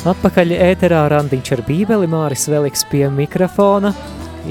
[0.06, 3.90] Atpakaļ ēterā randiņš ar bībeli, Māris Veliks pie mikrofona.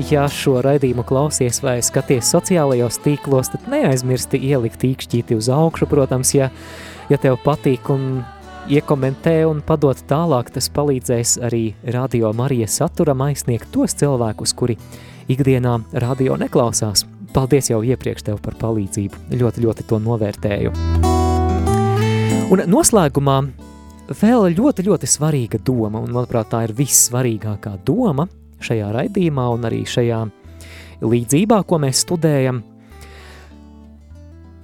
[0.10, 6.34] Ja šo raidījumu klausies vai skaties sociālajos tīklos, tad neaizmirsti ielikt īkšķīti uz augšu, protams,
[6.36, 6.49] ja,
[7.08, 8.26] ja tev patīk un
[8.68, 14.76] iekomentē un padot tālāk, tas palīdzēs arī radio Marijas saturam aizsniegt tos cilvēkus, kuri
[15.32, 17.06] ikdienā radio neklausās.
[17.32, 20.76] Paldies jau iepriekš tev par palīdzību, ļoti, ļoti to novērtēju.
[22.51, 23.39] Un noslēgumā
[24.10, 28.28] vēl ļoti, ļoti svarīga doma, un manuprāt tā ir vissvarīgākā doma–
[28.66, 30.22] šajā raidījumā un arī šajā
[31.06, 32.62] līdzībā, ko mēs studējam.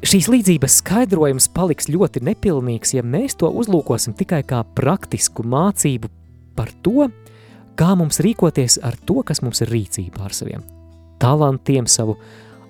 [0.02, 6.10] Šīs līdzības skaidrojums paliks ļoti nepilnīgs, ja mēs to uzlūkosim tikai kā praktisku mācību
[6.58, 7.12] par to,
[7.78, 10.66] kā mums rīkoties ar to, kas mums ir rīcībā ar saviem
[11.22, 12.16] talantiem, savu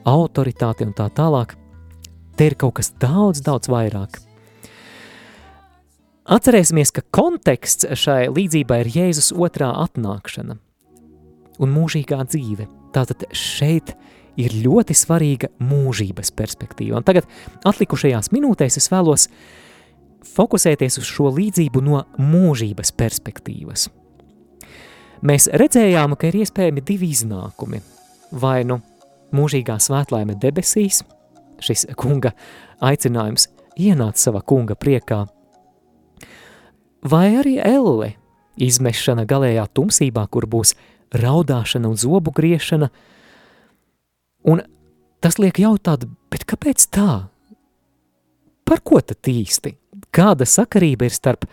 [0.03, 1.55] autoritāti un tā tālāk.
[2.35, 4.19] Te ir kaut kas daudz, daudz vairāk.
[6.31, 10.57] Atcerēsimies, ka konteksts šai līdzībai ir Jēzus otrā atnākšana–
[11.61, 12.67] un mūžīgā dzīve.
[12.95, 13.93] Tātad šeit
[14.39, 16.99] ir ļoti svarīga mūžības perspektīva.
[16.99, 17.27] Un tagad
[17.67, 19.27] atlikušajās minūtēs es vēlos
[20.31, 23.89] fokusēties uz šo līdzību no mūžības perspektīvas.
[25.27, 27.81] Mēs redzējām, ka ir iespējami divi iznākumi.
[28.41, 28.79] Vai nu
[29.35, 31.03] mūžīgā svētlaime debesīs,
[31.61, 32.31] šis kunga
[32.81, 35.25] aicinājums ienāca savā kunga priekā,
[37.01, 38.13] vai arī elle
[38.61, 40.75] izmešana galējā tumsībā, kur būs
[41.15, 42.91] raudāšana un zobu griešana,
[44.47, 44.63] un
[45.21, 47.27] tas liek jautāt, bet kāpēc tā?
[48.65, 49.75] Par ko tad īsti?
[50.15, 51.47] Kāda sakarība ir starp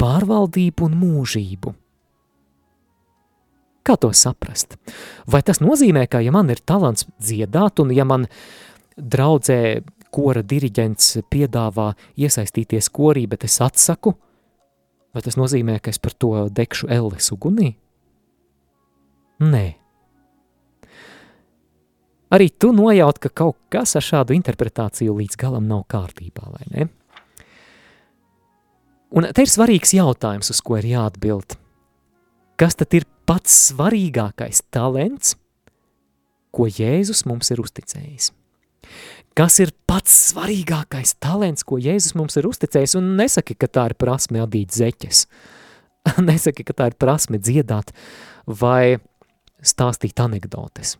[0.00, 1.74] pārvaldību un mūžību?
[3.84, 4.78] Kā to saprast?
[5.28, 8.24] Vai tas nozīmē, ka ja man ir talants dziedāt, un ja man
[8.96, 9.82] draudzē
[10.14, 14.14] kora diriģents piedāvā iesaistīties korī, bet es atsaku,
[15.14, 17.74] vai tas nozīmē, ka es par to degšu elles ugunī?
[19.44, 19.64] Nē.
[22.34, 26.88] Arī tu nojaut, ka kaut kas ar šādu interpretāciju līdz galam nav kārtībā, vai ne?
[29.14, 31.54] Un te ir svarīgs jautājums, uz ko ir jāatbild.
[32.58, 35.36] Kas tad ir pats svarīgākais talents,
[36.54, 38.32] ko Jēzus mums ir uzticējis?
[39.34, 42.94] Kas ir pats svarīgākais talents, ko Jēzus mums ir uzticējis?
[43.00, 45.24] Un nesaki, ka tā ir prasme adīt zeķes.
[46.28, 47.90] nesaki, ka tā ir prasme dziedāt
[48.46, 49.00] vai
[49.58, 50.94] stāstīt anekdotes.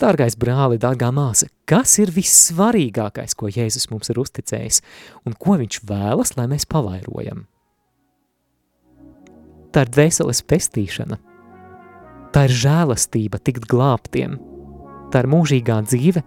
[0.00, 4.82] Dārgais brāli, dārgā māsa, kas ir vissvarīgākais, ko Jēzus mums ir uzticējis
[5.28, 7.44] un ko viņš vēlas, lai mēs pavairojam?
[9.70, 11.20] Tā ir dvēseles pestīšana,
[12.34, 14.40] tā ir žēlastība tikt glābtiem,
[15.12, 16.24] tā ir mūžīgā dzīve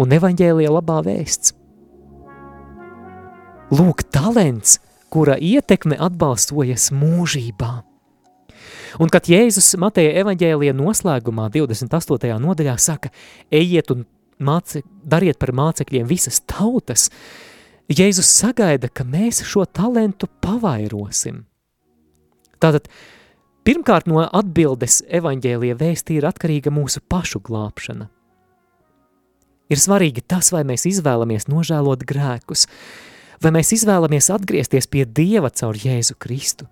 [0.00, 1.54] un evaņģēlija labā vēsts.
[3.74, 4.78] Lūk, talents,
[5.10, 7.72] kura ietekme atbalstojas mūžībā–
[9.02, 12.30] Un kad Jēzus Mateja evaņģēlija noslēgumā 28.
[12.42, 13.10] nodaļā saka,
[13.50, 14.04] ejiet un
[14.38, 17.08] māci, dariet par mācekļiem visas tautas,
[17.90, 21.42] Jēzus sagaida, ka mēs šo talentu pavairosim.
[22.62, 22.86] Tātad,
[23.66, 28.08] pirmkārt no atbildes evaņģēlija vēstī ir atkarīga mūsu pašu glābšana.
[29.72, 32.66] Ir svarīgi tas, vai mēs izvēlamies nožēlot grēkus,
[33.42, 36.68] vai mēs izvēlamies atgriezties pie Dieva caur Jēzu Kristu,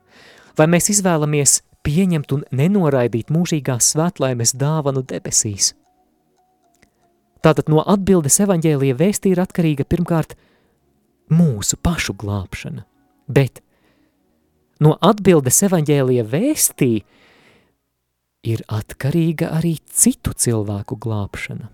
[0.59, 5.72] vai mēs izvēlamies pieņemt un nenoraidīt mūžīgās svētlaimes dāvanu debesīs.
[7.43, 10.36] Tātad no atbildes evaņģēlija vēstī ir atkarīga pirmkārt
[11.32, 12.84] mūsu pašu glābšana,
[13.26, 13.64] bet
[14.84, 16.93] no atbildes evaņģēlija vēstī
[18.53, 21.70] ir atkarīga arī citu cilvēku glābšana.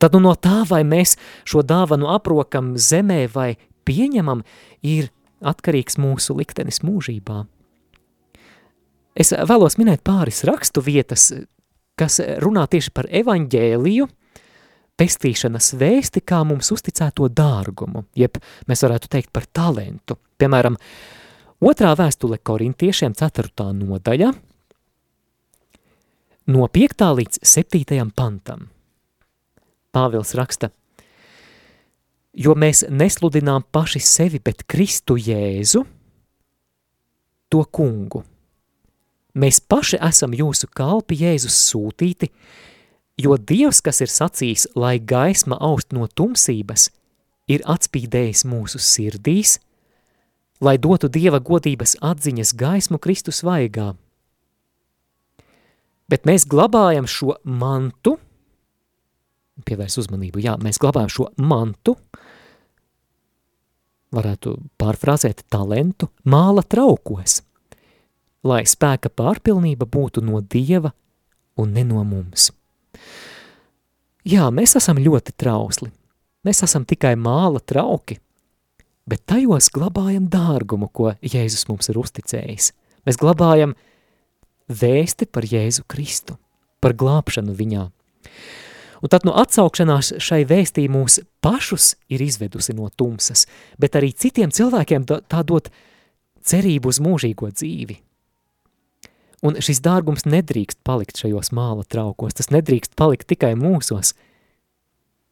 [0.00, 3.52] Tad nu no tā, vai mēs šo dāvanu aprokam zemē vai
[3.84, 4.42] pieņemam,
[4.80, 5.10] ir
[5.44, 7.44] atkarīgs mūsu liktenis mūžībā.
[9.20, 11.28] Es vēlos minēt pāris rakstu vietas,
[12.00, 14.06] kas runā tieši par evaņģēliju,
[15.00, 18.38] pestīšanas vēsti kā mums uzticēto dārgumu, jeb
[18.68, 20.16] mēs varētu teikt par talentu.
[20.40, 20.76] Piemēram,
[21.60, 23.70] otrā vēstule korintiešiem 4.
[23.76, 24.32] nodaļa,
[26.52, 27.08] no 5.
[27.20, 28.12] līdz 7.
[28.16, 28.68] pantam.
[29.94, 30.70] Pāvils raksta,
[32.34, 35.86] jo mēs nesludinām paši sevi, bet Kristu Jēzu,
[37.50, 38.24] to kungu–
[39.34, 42.30] Mēs paši esam jūsu kalpi Jēzus sūtīti,
[43.20, 46.88] jo Dievs, kas ir sacījis, lai gaisma aust no tumsības,
[47.46, 49.60] ir atspīdējis mūsu sirdīs,
[50.60, 53.94] lai dotu Dieva godības atziņas gaismu Kristus vaigā.
[56.10, 58.16] Bet mēs glabājam šo mantu,
[59.66, 60.42] pievērs uzmanību.
[60.44, 61.96] Jā, mēs glabājam šo mantu,
[64.14, 67.40] varētu pārfrāzēt talentu, māla traukos,
[68.46, 70.92] lai spēka pārpilnība būtu no Dieva
[71.60, 72.50] un ne no mums.
[74.26, 75.90] Jā, mēs esam ļoti trausli,
[76.44, 78.18] mēs esam tikai māla trauki,
[79.08, 82.72] bet tajos glabājam dārgumu, ko Jēzus mums ir uzticējis.
[83.08, 83.72] Mēs glabājam
[84.68, 86.36] vēsti par Jēzu Kristu,
[86.80, 87.86] par glābšanu viņā.
[89.00, 93.46] Un tad no atsaukšanās šai vēstī mūs pašus ir izvedusi no tumsas,
[93.80, 95.70] bet arī citiem cilvēkiem tā dot
[96.44, 97.96] cerību uz mūžīgo dzīvi.
[99.40, 104.12] Un šis dārgums nedrīkst palikt šajos māla traukos, tas nedrīkst palikt tikai mūsos.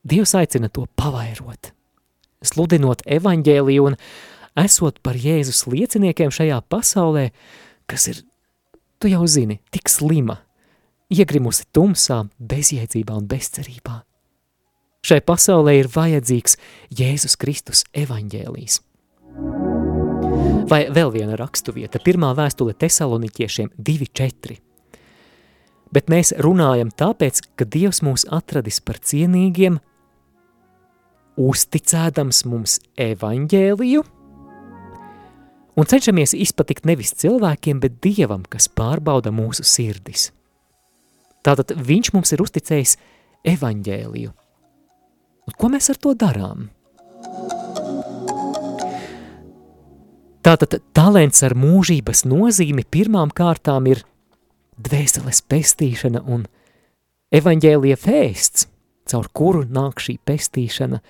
[0.09, 1.75] Dievs aicina to pavairot,
[2.41, 3.99] sludinot evaņģēliju un
[4.59, 7.29] esot par Jēzus lieciniekiem šajā pasaulē,
[7.91, 8.23] kas ir,
[8.97, 10.41] tu jau zini, tik slima,
[11.13, 14.03] iegrimusi tumsā, bezjēdzībā un bezcerībā.
[15.09, 16.59] Šai pasaulē ir vajadzīgs
[16.99, 18.81] Jēzus Kristus evaņģēlijs.
[20.69, 24.59] Vai vēl viena rakstuvieta, pirmā vēstule tesaloniķiešiem 2.4.
[25.95, 29.79] Bet mēs runājam tāpēc, ka Dievs mūs atradis par cienīgiem,
[31.41, 34.03] uzticēdams mums evaņģēliju,
[35.79, 40.35] un cenšamies izpatikt nevis cilvēkiem, bet Dievam, kas pārbauda mūsu sirdis.
[41.47, 42.97] Tātad viņš mums ir uzticējis
[43.49, 44.35] evaņģēliju.
[45.49, 46.69] Un ko mēs ar to darām?
[50.45, 54.05] Tātad talents ar mūžības nozīmi pirmām kārtām ir
[54.81, 56.47] dvēseles pestīšana un
[57.35, 58.69] evaņģēlija vēsts,
[59.11, 61.03] caur kuru nāk šī pestīšana,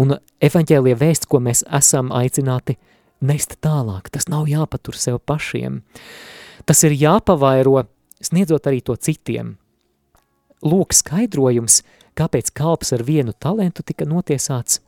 [0.00, 2.78] un evaņģēlija vēsts, ko mēs esam aicināti
[3.20, 5.82] nest tālāk, tas nav jāpatur sev pašiem.
[6.66, 7.84] Tas ir jāpavairo,
[8.24, 9.59] sniedzot arī to citiem.
[10.66, 11.80] Lūk skaidrojums,
[12.18, 14.82] kāpēc kalps ar vienu talentu tika notiesāts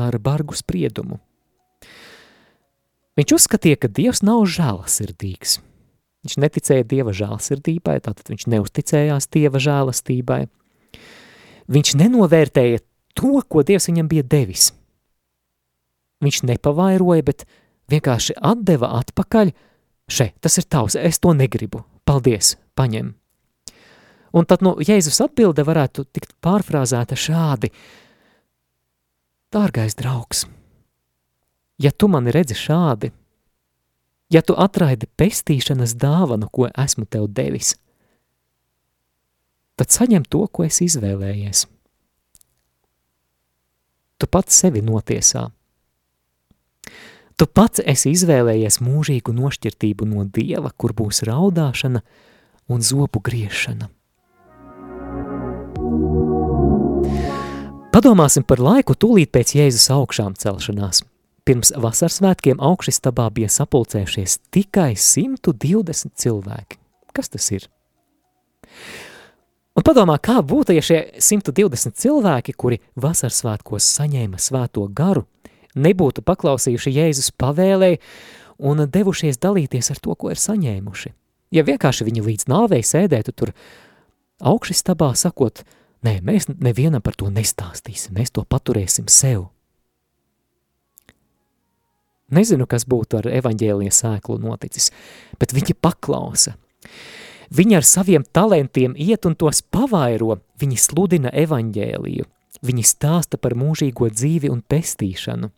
[0.00, 1.20] ar bargu spriedumu.
[3.18, 5.58] Viņš uzskatīja, ka Dievs nav žēlasirdīgs.
[6.22, 10.46] Viņš neticēja Dieva žēlasirdībai, tātad viņš neusticējās Dieva žēlastībai.
[11.72, 12.80] Viņš nenovērtēja
[13.18, 14.70] to, ko Dievs viņam bija devis.
[16.24, 17.44] Viņš nepavairoja, bet
[17.92, 19.52] vienkārši atdeva atpakaļ,
[20.08, 23.12] še, tas ir tavs, es to negribu, paldies, paņem.
[24.32, 27.68] Un tad, nu, Jēzus atbilde varētu tikt pārfrāzēta šādi.
[29.52, 30.46] Dārgais draugs,
[31.76, 33.12] ja tu mani redzi šādi,
[34.32, 37.74] ja tu atraidi pestīšanas dāvanu, ko esmu tev devis,
[39.76, 41.66] tad saņem to, ko esi izvēlējies.
[44.16, 45.48] Tu pats sevi notiesā.
[47.36, 52.00] Tu pats esi izvēlējies mūžīgu nošķirtību no Dieva, kur būs raudāšana
[52.70, 53.90] un zobu griešana.
[57.92, 61.02] Padomāsim par laiku tūlīt pēc Jēzus augšām celšanās.
[61.44, 66.78] Pirms vasaras svētkiem augšistabā bija sapulcējušies tikai 120 cilvēki.
[67.12, 67.66] Kas tas ir?
[69.76, 75.26] Un padomā, kā būtu, ja šie 120 cilvēki, kuri vasaras svētkos saņēma svēto garu,
[75.76, 78.00] nebūtu paklausījuši Jēzus pavēlēji
[78.72, 81.12] un devušies dalīties ar to, ko ir saņēmuši.
[81.52, 83.52] Ja vienkārši viņi līdz nāvei sēdētu tur
[84.40, 85.60] augšistabā sakot–
[86.02, 89.46] Nē, mēs nevienam par to nestāstīsim, mēs to paturēsim sev.
[92.32, 94.90] Nezinu, kas būtu ar evaņģēlija sēklu noticis,
[95.38, 96.56] bet viņi paklausa.
[97.52, 102.26] Viņi ar saviem talantiem iet un tos pavairo, viņi sludina evaņģēliju,
[102.64, 105.52] viņi stāsta par mūžīgo dzīvi un pestīšanu.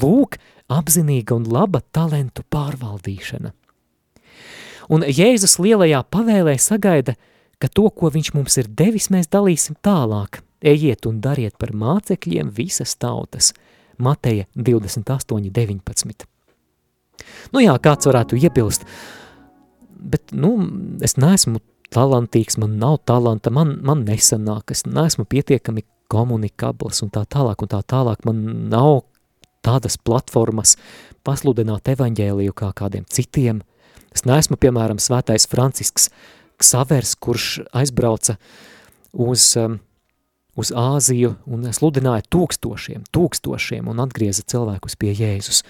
[0.00, 0.38] Lūk,
[0.70, 3.50] apzinīga un laba talentu pārvaldīšana.
[4.90, 7.18] Un Jēzus lielajā pavēlē sagaida–
[7.60, 10.40] ka to, ko viņš mums ir devis, mēs dalīsim tālāk.
[10.60, 13.52] Ejiet un dariet par mācekļiem visas tautas.
[14.00, 16.26] Mateja 28, 19.
[17.52, 18.86] Nu jā, kāds varētu iebilst,
[20.00, 20.54] bet, nu,
[21.04, 21.60] es neesmu
[21.92, 27.70] talantīgs, man nav talanta, man, man nesanāk, es neesmu pietiekami komunikabls un tā tālāk un
[27.70, 29.02] tā tālāk, man nav
[29.64, 30.76] tādas platformas
[31.26, 33.60] pasludināt evaņģēliju kā kādiem citiem.
[34.14, 36.08] Es neesmu, piemēram, svētais Francisks,
[36.60, 38.36] Ksavers, kurš aizbrauca
[39.12, 39.78] uz, um,
[40.60, 45.64] uz Āziju un sludināja tūkstošiem, tūkstošiem un atgrieza cilvēkus pie Jēzus.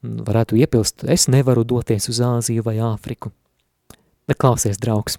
[0.00, 3.34] Varētu iepilst, es nevaru doties uz Āziju vai Āfriku.
[4.30, 5.18] Bet klausies, draugs,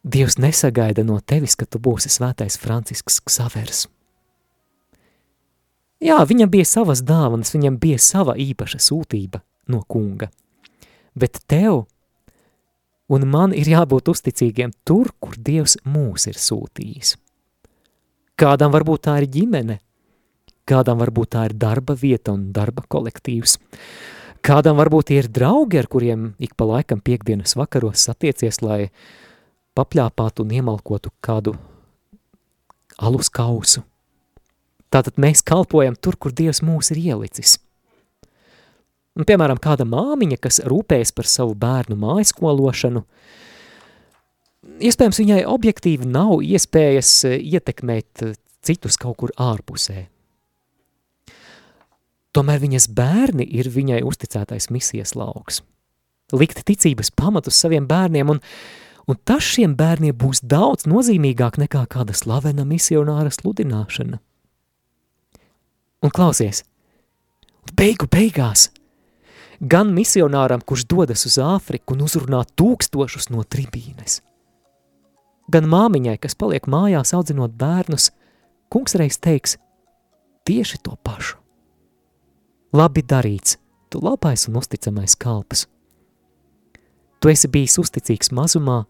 [0.00, 3.82] Dievs nesagaida no tevis, ka tu būsi svētais Francisks Ksavers.
[6.00, 10.30] Jā, viņam bija savas dāvanas, viņam bija sava īpaša sūtība no kunga,
[11.12, 11.84] bet tev–
[13.10, 17.16] un man ir jābūt uzticīgiem tur, kur Dievs mūs ir sūtījis.
[18.40, 19.80] Kādam varbūt tā ir ģimene,
[20.64, 23.58] kādam varbūt tā ir darba vieta un darba kolektīvs.
[24.40, 28.88] Kādam varbūt ir draugi, ar kuriem ik pa laikam piekdienas vakaros satiecies, lai
[29.76, 31.58] papļāpātu un iemalkotu kādu
[32.96, 33.84] alus kausu.
[34.90, 37.58] Tātad mēs kalpojam tur, kur Dievs mūs ir ielicis.
[39.20, 43.02] Un, piemēram, kāda māmiņa, kas rūpējas par savu bērnu mājaskološanu,
[44.80, 48.24] iespējams, viņai objektīvi nav iespējas ietekmēt
[48.64, 50.06] citus kaut kur ārpusē.
[52.32, 55.60] Tomēr viņas bērni ir viņai uzticētais misijas lauks.
[56.32, 58.40] Likt ticības pamatus saviem bērniem, un,
[59.10, 64.20] un tas šiem bērniem būs daudz nozīmīgāk nekā kāda slavena misionāra sludināšana.
[66.00, 66.62] Un klausies,
[67.76, 68.70] beigu beigās,
[69.60, 74.20] gan misionāram, kurš dodas uz Āfriku un uzrunā tūkstošus no tribīnes,
[75.52, 78.10] gan māmiņai, kas paliek mājās audzinot bērnus,
[78.72, 79.58] kungs reiz teiks
[80.48, 81.36] tieši to pašu.
[82.72, 83.58] Labi darīts,
[83.90, 85.66] tu labais un uzticamais kalps.
[87.20, 88.84] Tu esi bijis uzticīgs mazumā,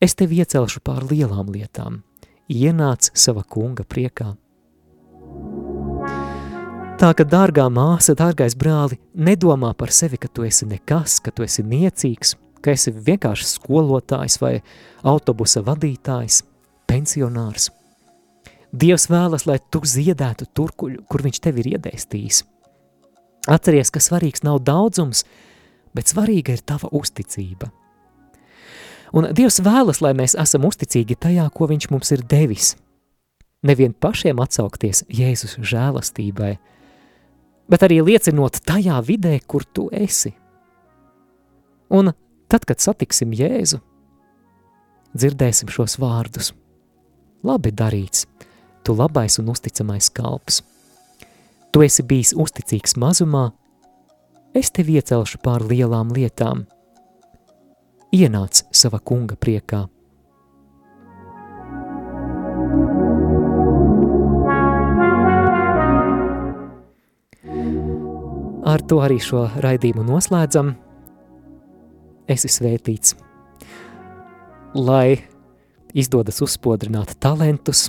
[0.00, 2.02] es tevi iecelšu pār lielām lietām,
[2.48, 4.34] ienāc sava kunga priekā.
[6.98, 11.44] Tā ka, dārgā māsa, dārgais brāli, nedomā par sevi, ka tu esi nekas, ka tu
[11.44, 14.56] esi niecīgs, ka esi vienkārši skolotājs vai
[15.06, 16.40] autobusa vadītājs,
[16.90, 17.68] pensionārs.
[18.74, 22.40] Dievs vēlas, lai tu ziedētu tur, kur, viņš tevi ir iedēstījis.
[23.46, 25.22] Atceries, ka svarīgs nav daudzums,
[25.94, 27.70] bet svarīga ir tava uzticība.
[29.14, 32.72] Un Dievs vēlas, lai mēs esam uzticīgi tajā, ko viņš mums ir devis.
[33.62, 36.56] Nevien pašiem atsaukties Jēzus žēlastībai,
[37.68, 40.32] bet arī liecinot tajā vidē, kur tu esi.
[41.88, 42.12] Un
[42.48, 43.80] tad, kad satiksim Jēzu,
[45.16, 46.52] dzirdēsim šos vārdus.
[47.46, 48.26] Labi darīts,
[48.84, 50.62] tu labais un uzticamais kalps.
[51.72, 53.50] Tu esi bijis uzticīgs mazumā,
[54.56, 56.64] es tevi iecelšu pār lielām lietām.
[58.12, 59.84] Ienāc sava kunga priekā.
[68.68, 70.74] Ar to arī šo raidījumu noslēdzam.
[72.28, 73.14] Esi svētīts.
[74.76, 75.22] Lai
[75.96, 77.86] izdodas uzspodrināt talantus,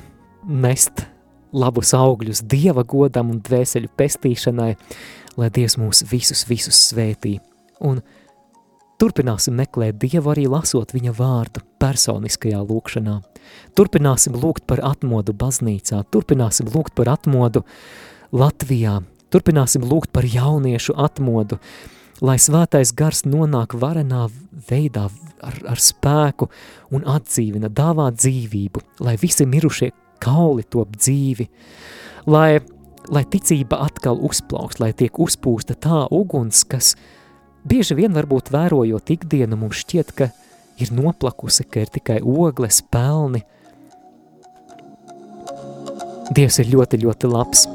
[0.47, 1.03] nest
[1.51, 4.69] labus augļus Dieva godam un dvēseļu pestīšanai,
[5.35, 7.35] lai Dievs mūs visus, visus svētī.
[7.83, 7.99] Un
[9.03, 13.19] turpināsim meklēt Dievu arī lasot viņa vārdu personiskajā lūkšanā.
[13.75, 17.67] Turpināsim lūgt par atmodu baznīcā, turpināsim lūgt par atmodu
[18.31, 19.01] Latvijā,
[19.33, 21.59] turpināsim lūgt par jauniešu atmodu,
[22.21, 24.27] lai svētais gars nonāk varenā
[24.69, 25.07] veidā
[25.45, 26.49] ar, ar spēku
[26.95, 31.47] un atdzīvina, dāvā dzīvību, lai visi mirušie kauli top dzīvi,
[32.27, 32.59] lai,
[33.07, 36.95] lai ticība atkal uzplaukst, lai tiek uzpūsta tā uguns, kas
[37.67, 40.31] bieži vien varbūt vērojot ikdienu mums šķiet, ka
[40.79, 43.43] ir noplakusi, ka ir tikai ogles, pelni.
[46.35, 47.65] Dievs ir ļoti, ļoti labs.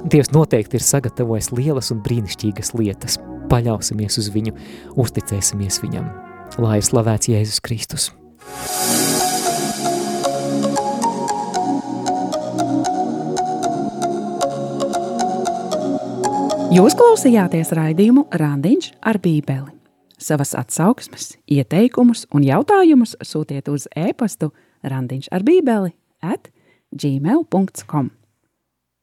[0.00, 3.18] Dievs noteikti ir sagatavojis lielas un brīnišķīgas lietas.
[3.50, 4.54] Paļausimies uz viņu,
[5.00, 6.06] uzticēsimies viņam.
[6.62, 8.10] Lai slavēts Jēzus Kristus!
[16.70, 19.74] Jūs klausījāties raidījumu Randiņš ar Bībeli.
[20.20, 24.52] Savas atsauksmes, ieteikumus un jautājumus sūtiet uz e-pastu
[24.84, 26.52] randiņš ar bībeli at
[26.92, 28.10] gmail.com.